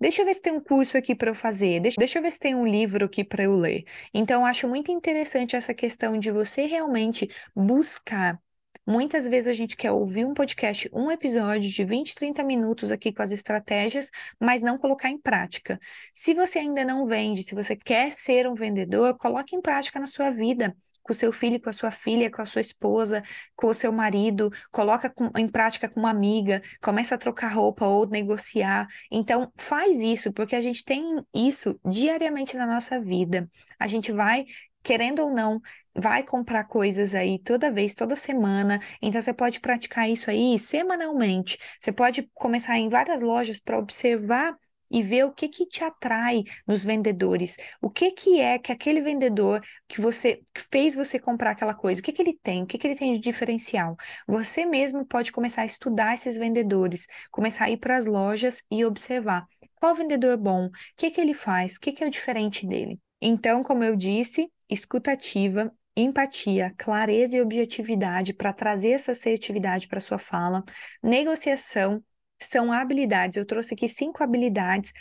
Deixa 0.00 0.22
eu 0.22 0.26
ver 0.26 0.34
se 0.34 0.42
tem 0.42 0.52
um 0.52 0.60
curso 0.60 0.96
aqui 0.96 1.14
para 1.14 1.30
eu 1.30 1.34
fazer, 1.34 1.80
deixa, 1.80 1.96
deixa 1.98 2.18
eu 2.18 2.22
ver 2.22 2.30
se 2.30 2.38
tem 2.38 2.54
um 2.54 2.64
livro 2.64 3.04
aqui 3.04 3.24
para 3.24 3.42
eu 3.42 3.54
ler. 3.56 3.84
Então, 4.14 4.42
eu 4.42 4.46
acho 4.46 4.68
muito 4.68 4.92
interessante 4.92 5.56
essa 5.56 5.74
questão 5.74 6.16
de 6.16 6.30
você 6.30 6.66
realmente 6.66 7.28
buscar 7.54 8.40
Muitas 8.88 9.28
vezes 9.28 9.48
a 9.48 9.52
gente 9.52 9.76
quer 9.76 9.92
ouvir 9.92 10.24
um 10.24 10.32
podcast, 10.32 10.88
um 10.94 11.10
episódio 11.10 11.68
de 11.70 11.84
20, 11.84 12.14
30 12.14 12.42
minutos 12.42 12.90
aqui 12.90 13.12
com 13.12 13.20
as 13.20 13.32
estratégias, 13.32 14.10
mas 14.40 14.62
não 14.62 14.78
colocar 14.78 15.10
em 15.10 15.18
prática. 15.18 15.78
Se 16.14 16.32
você 16.32 16.60
ainda 16.60 16.86
não 16.86 17.06
vende, 17.06 17.42
se 17.42 17.54
você 17.54 17.76
quer 17.76 18.10
ser 18.10 18.48
um 18.48 18.54
vendedor, 18.54 19.14
coloque 19.18 19.54
em 19.54 19.60
prática 19.60 20.00
na 20.00 20.06
sua 20.06 20.30
vida, 20.30 20.74
com 21.02 21.12
o 21.12 21.14
seu 21.14 21.30
filho, 21.32 21.60
com 21.60 21.68
a 21.68 21.72
sua 21.72 21.90
filha, 21.90 22.30
com 22.30 22.40
a 22.40 22.46
sua 22.46 22.62
esposa, 22.62 23.22
com 23.54 23.66
o 23.66 23.74
seu 23.74 23.92
marido, 23.92 24.50
coloca 24.70 25.12
em 25.36 25.48
prática 25.48 25.86
com 25.86 26.00
uma 26.00 26.10
amiga, 26.10 26.62
começa 26.80 27.14
a 27.14 27.18
trocar 27.18 27.52
roupa 27.52 27.86
ou 27.86 28.06
negociar. 28.06 28.86
Então, 29.10 29.52
faz 29.54 30.00
isso, 30.00 30.32
porque 30.32 30.56
a 30.56 30.62
gente 30.62 30.82
tem 30.82 31.02
isso 31.34 31.78
diariamente 31.84 32.56
na 32.56 32.66
nossa 32.66 32.98
vida. 32.98 33.50
A 33.78 33.86
gente 33.86 34.12
vai 34.12 34.46
querendo 34.82 35.20
ou 35.20 35.30
não, 35.30 35.60
vai 35.94 36.22
comprar 36.22 36.64
coisas 36.64 37.14
aí 37.14 37.38
toda 37.38 37.70
vez, 37.72 37.94
toda 37.94 38.16
semana. 38.16 38.80
Então 39.02 39.20
você 39.20 39.32
pode 39.32 39.60
praticar 39.60 40.08
isso 40.08 40.30
aí 40.30 40.58
semanalmente. 40.58 41.58
Você 41.78 41.92
pode 41.92 42.28
começar 42.34 42.78
em 42.78 42.88
várias 42.88 43.22
lojas 43.22 43.60
para 43.60 43.78
observar 43.78 44.56
e 44.90 45.02
ver 45.02 45.24
o 45.24 45.32
que 45.32 45.48
que 45.48 45.66
te 45.66 45.84
atrai 45.84 46.44
nos 46.66 46.84
vendedores. 46.84 47.56
O 47.80 47.90
que 47.90 48.10
que 48.10 48.40
é 48.40 48.58
que 48.58 48.72
aquele 48.72 49.00
vendedor 49.00 49.62
que 49.86 50.00
você 50.00 50.42
que 50.54 50.62
fez 50.62 50.94
você 50.94 51.18
comprar 51.18 51.50
aquela 51.50 51.74
coisa, 51.74 52.00
o 52.00 52.04
que 52.04 52.12
que 52.12 52.22
ele 52.22 52.38
tem? 52.42 52.62
O 52.62 52.66
que 52.66 52.78
que 52.78 52.86
ele 52.86 52.96
tem 52.96 53.12
de 53.12 53.18
diferencial? 53.18 53.96
Você 54.26 54.64
mesmo 54.64 55.04
pode 55.06 55.32
começar 55.32 55.62
a 55.62 55.66
estudar 55.66 56.14
esses 56.14 56.36
vendedores, 56.36 57.06
começar 57.30 57.66
a 57.66 57.70
ir 57.70 57.76
para 57.78 57.96
as 57.96 58.06
lojas 58.06 58.62
e 58.70 58.84
observar 58.84 59.44
qual 59.76 59.94
vendedor 59.94 60.36
bom, 60.36 60.66
o 60.66 60.70
que 60.96 61.10
que 61.10 61.20
ele 61.20 61.34
faz, 61.34 61.76
o 61.76 61.80
que 61.80 61.92
que 61.92 62.02
é 62.02 62.06
o 62.06 62.10
diferente 62.10 62.66
dele. 62.66 62.98
Então, 63.20 63.62
como 63.62 63.84
eu 63.84 63.96
disse, 63.96 64.50
escutativa, 64.68 65.72
empatia, 65.96 66.72
clareza 66.76 67.36
e 67.36 67.40
objetividade 67.40 68.32
para 68.32 68.52
trazer 68.52 68.90
essa 68.90 69.12
assertividade 69.12 69.88
para 69.88 70.00
sua 70.00 70.18
fala, 70.18 70.62
negociação 71.02 72.02
são 72.40 72.72
habilidades. 72.72 73.36
Eu 73.36 73.44
trouxe 73.44 73.74
aqui 73.74 73.88
cinco 73.88 74.22
habilidades 74.22 74.92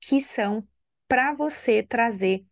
que 0.00 0.20
são 0.20 0.58
para 1.06 1.34
você 1.34 1.82
trazer 1.82 2.44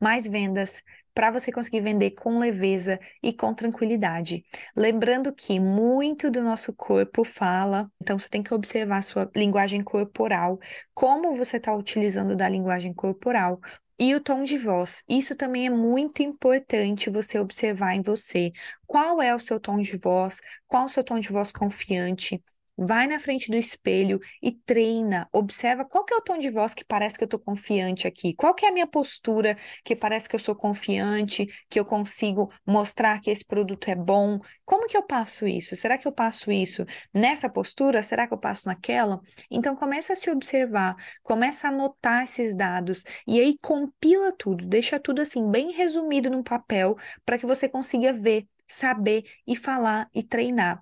mais 0.00 0.26
vendas, 0.26 0.82
para 1.12 1.30
você 1.32 1.50
conseguir 1.50 1.80
vender 1.80 2.12
com 2.12 2.38
leveza 2.38 3.00
e 3.22 3.32
com 3.32 3.52
tranquilidade. 3.52 4.44
Lembrando 4.76 5.32
que 5.34 5.58
muito 5.58 6.30
do 6.30 6.42
nosso 6.42 6.72
corpo 6.72 7.24
fala, 7.24 7.90
então 8.00 8.16
você 8.18 8.28
tem 8.28 8.42
que 8.42 8.54
observar 8.54 8.98
a 8.98 9.02
sua 9.02 9.30
linguagem 9.34 9.82
corporal, 9.82 10.60
como 10.94 11.34
você 11.34 11.56
está 11.56 11.74
utilizando 11.74 12.36
da 12.36 12.48
linguagem 12.48 12.94
corporal, 12.94 13.60
e 13.98 14.14
o 14.14 14.20
tom 14.20 14.44
de 14.44 14.56
voz. 14.58 15.02
Isso 15.08 15.34
também 15.36 15.66
é 15.66 15.70
muito 15.70 16.22
importante 16.22 17.10
você 17.10 17.38
observar 17.38 17.94
em 17.94 18.02
você. 18.02 18.52
Qual 18.86 19.20
é 19.22 19.34
o 19.34 19.40
seu 19.40 19.60
tom 19.60 19.80
de 19.80 19.96
voz? 19.98 20.40
Qual 20.66 20.86
o 20.86 20.88
seu 20.88 21.04
tom 21.04 21.18
de 21.20 21.28
voz 21.30 21.52
confiante? 21.52 22.42
Vai 22.80 23.08
na 23.08 23.18
frente 23.18 23.50
do 23.50 23.56
espelho 23.56 24.20
e 24.40 24.52
treina, 24.52 25.28
observa 25.32 25.84
qual 25.84 26.04
que 26.04 26.14
é 26.14 26.16
o 26.16 26.20
tom 26.20 26.38
de 26.38 26.48
voz 26.48 26.74
que 26.74 26.84
parece 26.84 27.18
que 27.18 27.24
eu 27.24 27.26
estou 27.26 27.40
confiante 27.40 28.06
aqui, 28.06 28.32
qual 28.34 28.54
que 28.54 28.64
é 28.64 28.68
a 28.68 28.72
minha 28.72 28.86
postura 28.86 29.56
que 29.84 29.96
parece 29.96 30.28
que 30.28 30.36
eu 30.36 30.40
sou 30.40 30.54
confiante, 30.54 31.46
que 31.68 31.80
eu 31.80 31.84
consigo 31.84 32.52
mostrar 32.64 33.20
que 33.20 33.30
esse 33.30 33.44
produto 33.44 33.88
é 33.88 33.96
bom. 33.96 34.38
Como 34.64 34.86
que 34.86 34.96
eu 34.96 35.02
passo 35.02 35.46
isso? 35.48 35.74
Será 35.74 35.98
que 35.98 36.06
eu 36.06 36.12
passo 36.12 36.52
isso 36.52 36.84
nessa 37.12 37.50
postura? 37.50 38.00
Será 38.02 38.28
que 38.28 38.34
eu 38.34 38.38
passo 38.38 38.68
naquela? 38.68 39.20
Então 39.50 39.74
começa 39.74 40.12
a 40.12 40.16
se 40.16 40.30
observar, 40.30 40.94
começa 41.22 41.66
a 41.66 41.70
anotar 41.70 42.22
esses 42.22 42.54
dados 42.56 43.02
e 43.26 43.40
aí 43.40 43.56
compila 43.62 44.32
tudo, 44.38 44.64
deixa 44.66 45.00
tudo 45.00 45.20
assim 45.20 45.50
bem 45.50 45.72
resumido 45.72 46.30
num 46.30 46.42
papel 46.44 46.96
para 47.24 47.38
que 47.38 47.46
você 47.46 47.68
consiga 47.68 48.12
ver 48.12 48.46
saber 48.68 49.24
e 49.46 49.56
falar 49.56 50.08
e 50.14 50.22
treinar. 50.22 50.80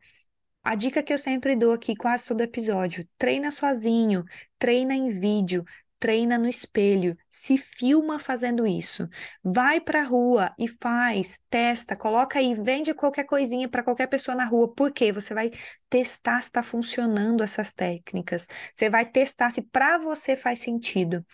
A 0.66 0.74
dica 0.74 1.00
que 1.00 1.12
eu 1.12 1.18
sempre 1.18 1.55
dou 1.55 1.72
aqui, 1.72 1.94
quase 1.94 2.26
todo 2.26 2.40
episódio: 2.40 3.09
treina 3.16 3.52
sozinho, 3.52 4.24
treina 4.59 4.96
em 4.96 5.11
vídeo, 5.11 5.64
treina 5.96 6.37
no 6.37 6.48
espelho, 6.48 7.16
se 7.31 7.57
filma 7.57 8.18
fazendo 8.18 8.66
isso. 8.66 9.09
Vai 9.44 9.81
para 9.81 10.00
a 10.00 10.05
rua 10.05 10.52
e 10.59 10.66
faz, 10.66 11.40
testa, 11.48 11.94
coloca 11.94 12.40
aí, 12.40 12.52
vende 12.52 12.92
qualquer 12.94 13.22
coisinha 13.26 13.68
para 13.68 13.85
qualquer 13.85 14.09
pessoa 14.09 14.35
na 14.35 14.44
rua. 14.44 14.74
Por 14.74 14.90
quê? 14.90 15.12
Você 15.12 15.33
vai 15.35 15.52
testar 15.88 16.40
se 16.42 16.48
está 16.48 16.64
funcionando 16.64 17.44
essas 17.44 17.72
técnicas. 17.72 18.48
Você 18.74 18.90
vai 18.90 19.07
testar 19.07 19.50
se 19.50 19.62
para 19.62 19.98
você 19.98 20.35
faz 20.35 20.59
sentido. 20.59 21.24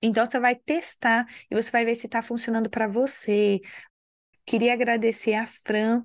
Então 0.00 0.24
você 0.24 0.40
vai 0.40 0.54
testar 0.54 1.26
e 1.50 1.54
você 1.54 1.70
vai 1.70 1.84
ver 1.84 1.94
se 1.94 2.06
está 2.06 2.22
funcionando 2.22 2.70
para 2.70 2.88
você. 2.88 3.60
Queria 4.46 4.72
agradecer 4.72 5.34
a 5.34 5.46
Fran. 5.46 6.04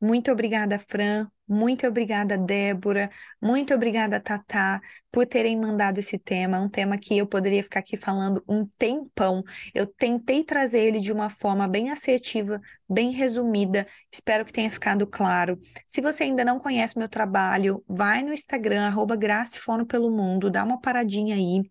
Muito 0.00 0.30
obrigada, 0.30 0.78
Fran, 0.78 1.28
Muito 1.52 1.84
obrigada, 1.84 2.38
Débora. 2.38 3.10
Muito 3.42 3.74
obrigada, 3.74 4.20
Tatá, 4.20 4.80
por 5.10 5.26
terem 5.26 5.58
mandado 5.58 5.98
esse 5.98 6.16
tema. 6.16 6.60
Um 6.60 6.68
tema 6.68 6.96
que 6.96 7.18
eu 7.18 7.26
poderia 7.26 7.60
ficar 7.60 7.80
aqui 7.80 7.96
falando 7.96 8.40
um 8.48 8.64
tempão. 8.78 9.42
Eu 9.74 9.84
tentei 9.84 10.44
trazer 10.44 10.78
ele 10.78 11.00
de 11.00 11.12
uma 11.12 11.28
forma 11.28 11.66
bem 11.66 11.90
assertiva, 11.90 12.60
bem 12.88 13.10
resumida. 13.10 13.84
Espero 14.12 14.44
que 14.44 14.52
tenha 14.52 14.70
ficado 14.70 15.08
claro. 15.08 15.58
Se 15.88 16.00
você 16.00 16.22
ainda 16.22 16.44
não 16.44 16.60
conhece 16.60 16.96
meu 16.96 17.08
trabalho, 17.08 17.82
vai 17.88 18.22
no 18.22 18.32
Instagram, 18.32 18.86
arroba 18.86 19.16
Gracifono 19.16 19.84
pelo 19.84 20.08
Mundo, 20.08 20.50
dá 20.50 20.62
uma 20.62 20.80
paradinha 20.80 21.34
aí 21.34 21.62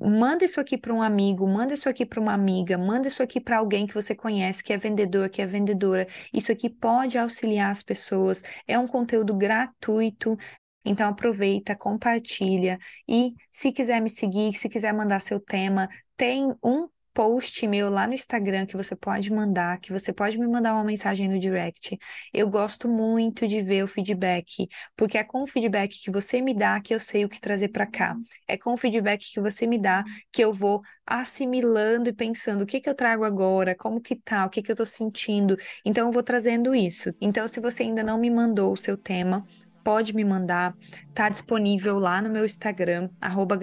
manda 0.00 0.44
isso 0.44 0.60
aqui 0.60 0.76
para 0.78 0.92
um 0.92 1.02
amigo, 1.02 1.46
manda 1.46 1.74
isso 1.74 1.88
aqui 1.88 2.04
para 2.06 2.20
uma 2.20 2.32
amiga, 2.32 2.76
manda 2.78 3.08
isso 3.08 3.22
aqui 3.22 3.40
para 3.40 3.58
alguém 3.58 3.86
que 3.86 3.94
você 3.94 4.14
conhece, 4.14 4.62
que 4.62 4.72
é 4.72 4.76
vendedor, 4.76 5.28
que 5.30 5.40
é 5.42 5.46
vendedora. 5.46 6.06
Isso 6.32 6.52
aqui 6.52 6.68
pode 6.68 7.18
auxiliar 7.18 7.70
as 7.70 7.82
pessoas. 7.82 8.42
É 8.66 8.78
um 8.78 8.86
conteúdo 8.86 9.34
gratuito. 9.34 10.36
Então 10.84 11.08
aproveita, 11.08 11.74
compartilha 11.76 12.78
e 13.08 13.34
se 13.50 13.72
quiser 13.72 14.00
me 14.02 14.10
seguir, 14.10 14.52
se 14.52 14.68
quiser 14.68 14.92
mandar 14.92 15.20
seu 15.20 15.40
tema, 15.40 15.88
tem 16.16 16.52
um 16.62 16.88
post 17.14 17.66
meu 17.68 17.88
lá 17.88 18.08
no 18.08 18.12
Instagram 18.12 18.66
que 18.66 18.76
você 18.76 18.96
pode 18.96 19.32
mandar, 19.32 19.78
que 19.78 19.92
você 19.92 20.12
pode 20.12 20.36
me 20.36 20.46
mandar 20.48 20.74
uma 20.74 20.82
mensagem 20.84 21.28
no 21.28 21.38
direct. 21.38 21.96
Eu 22.32 22.50
gosto 22.50 22.88
muito 22.88 23.46
de 23.46 23.62
ver 23.62 23.84
o 23.84 23.86
feedback, 23.86 24.66
porque 24.96 25.16
é 25.16 25.22
com 25.22 25.44
o 25.44 25.46
feedback 25.46 26.02
que 26.02 26.10
você 26.10 26.40
me 26.40 26.52
dá 26.52 26.80
que 26.80 26.92
eu 26.92 26.98
sei 26.98 27.24
o 27.24 27.28
que 27.28 27.40
trazer 27.40 27.68
para 27.68 27.86
cá. 27.86 28.16
É 28.48 28.58
com 28.58 28.74
o 28.74 28.76
feedback 28.76 29.32
que 29.32 29.40
você 29.40 29.64
me 29.64 29.78
dá 29.78 30.02
que 30.32 30.42
eu 30.42 30.52
vou 30.52 30.82
assimilando 31.06 32.08
e 32.08 32.12
pensando 32.12 32.62
o 32.62 32.66
que 32.66 32.80
que 32.80 32.90
eu 32.90 32.94
trago 32.94 33.24
agora, 33.24 33.76
como 33.76 34.00
que 34.00 34.16
tá, 34.16 34.44
o 34.44 34.50
que 34.50 34.60
que 34.60 34.72
eu 34.72 34.76
tô 34.76 34.84
sentindo. 34.84 35.56
Então 35.84 36.08
eu 36.08 36.12
vou 36.12 36.22
trazendo 36.22 36.74
isso. 36.74 37.14
Então 37.20 37.46
se 37.46 37.60
você 37.60 37.84
ainda 37.84 38.02
não 38.02 38.18
me 38.18 38.30
mandou 38.30 38.72
o 38.72 38.76
seu 38.76 38.96
tema, 38.96 39.44
pode 39.84 40.14
me 40.14 40.24
mandar, 40.24 40.74
tá 41.14 41.28
disponível 41.28 41.98
lá 41.98 42.20
no 42.20 42.30
meu 42.30 42.44
Instagram, 42.44 43.08
arroba 43.20 43.56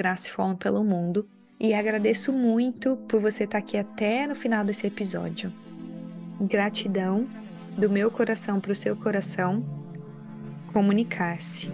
pelo 0.58 0.84
mundo 0.86 1.28
e 1.64 1.76
agradeço 1.76 2.34
muito 2.34 2.98
por 3.08 3.22
você 3.22 3.44
estar 3.44 3.60
aqui 3.60 3.78
até 3.78 4.26
no 4.26 4.36
final 4.36 4.66
desse 4.66 4.88
episódio. 4.88 5.54
Gratidão 6.42 7.28
do 7.78 7.88
meu 7.88 8.10
coração 8.10 8.60
para 8.60 8.72
o 8.72 8.76
seu 8.76 8.96
coração. 8.96 9.64
Comunicar-se. 10.74 11.72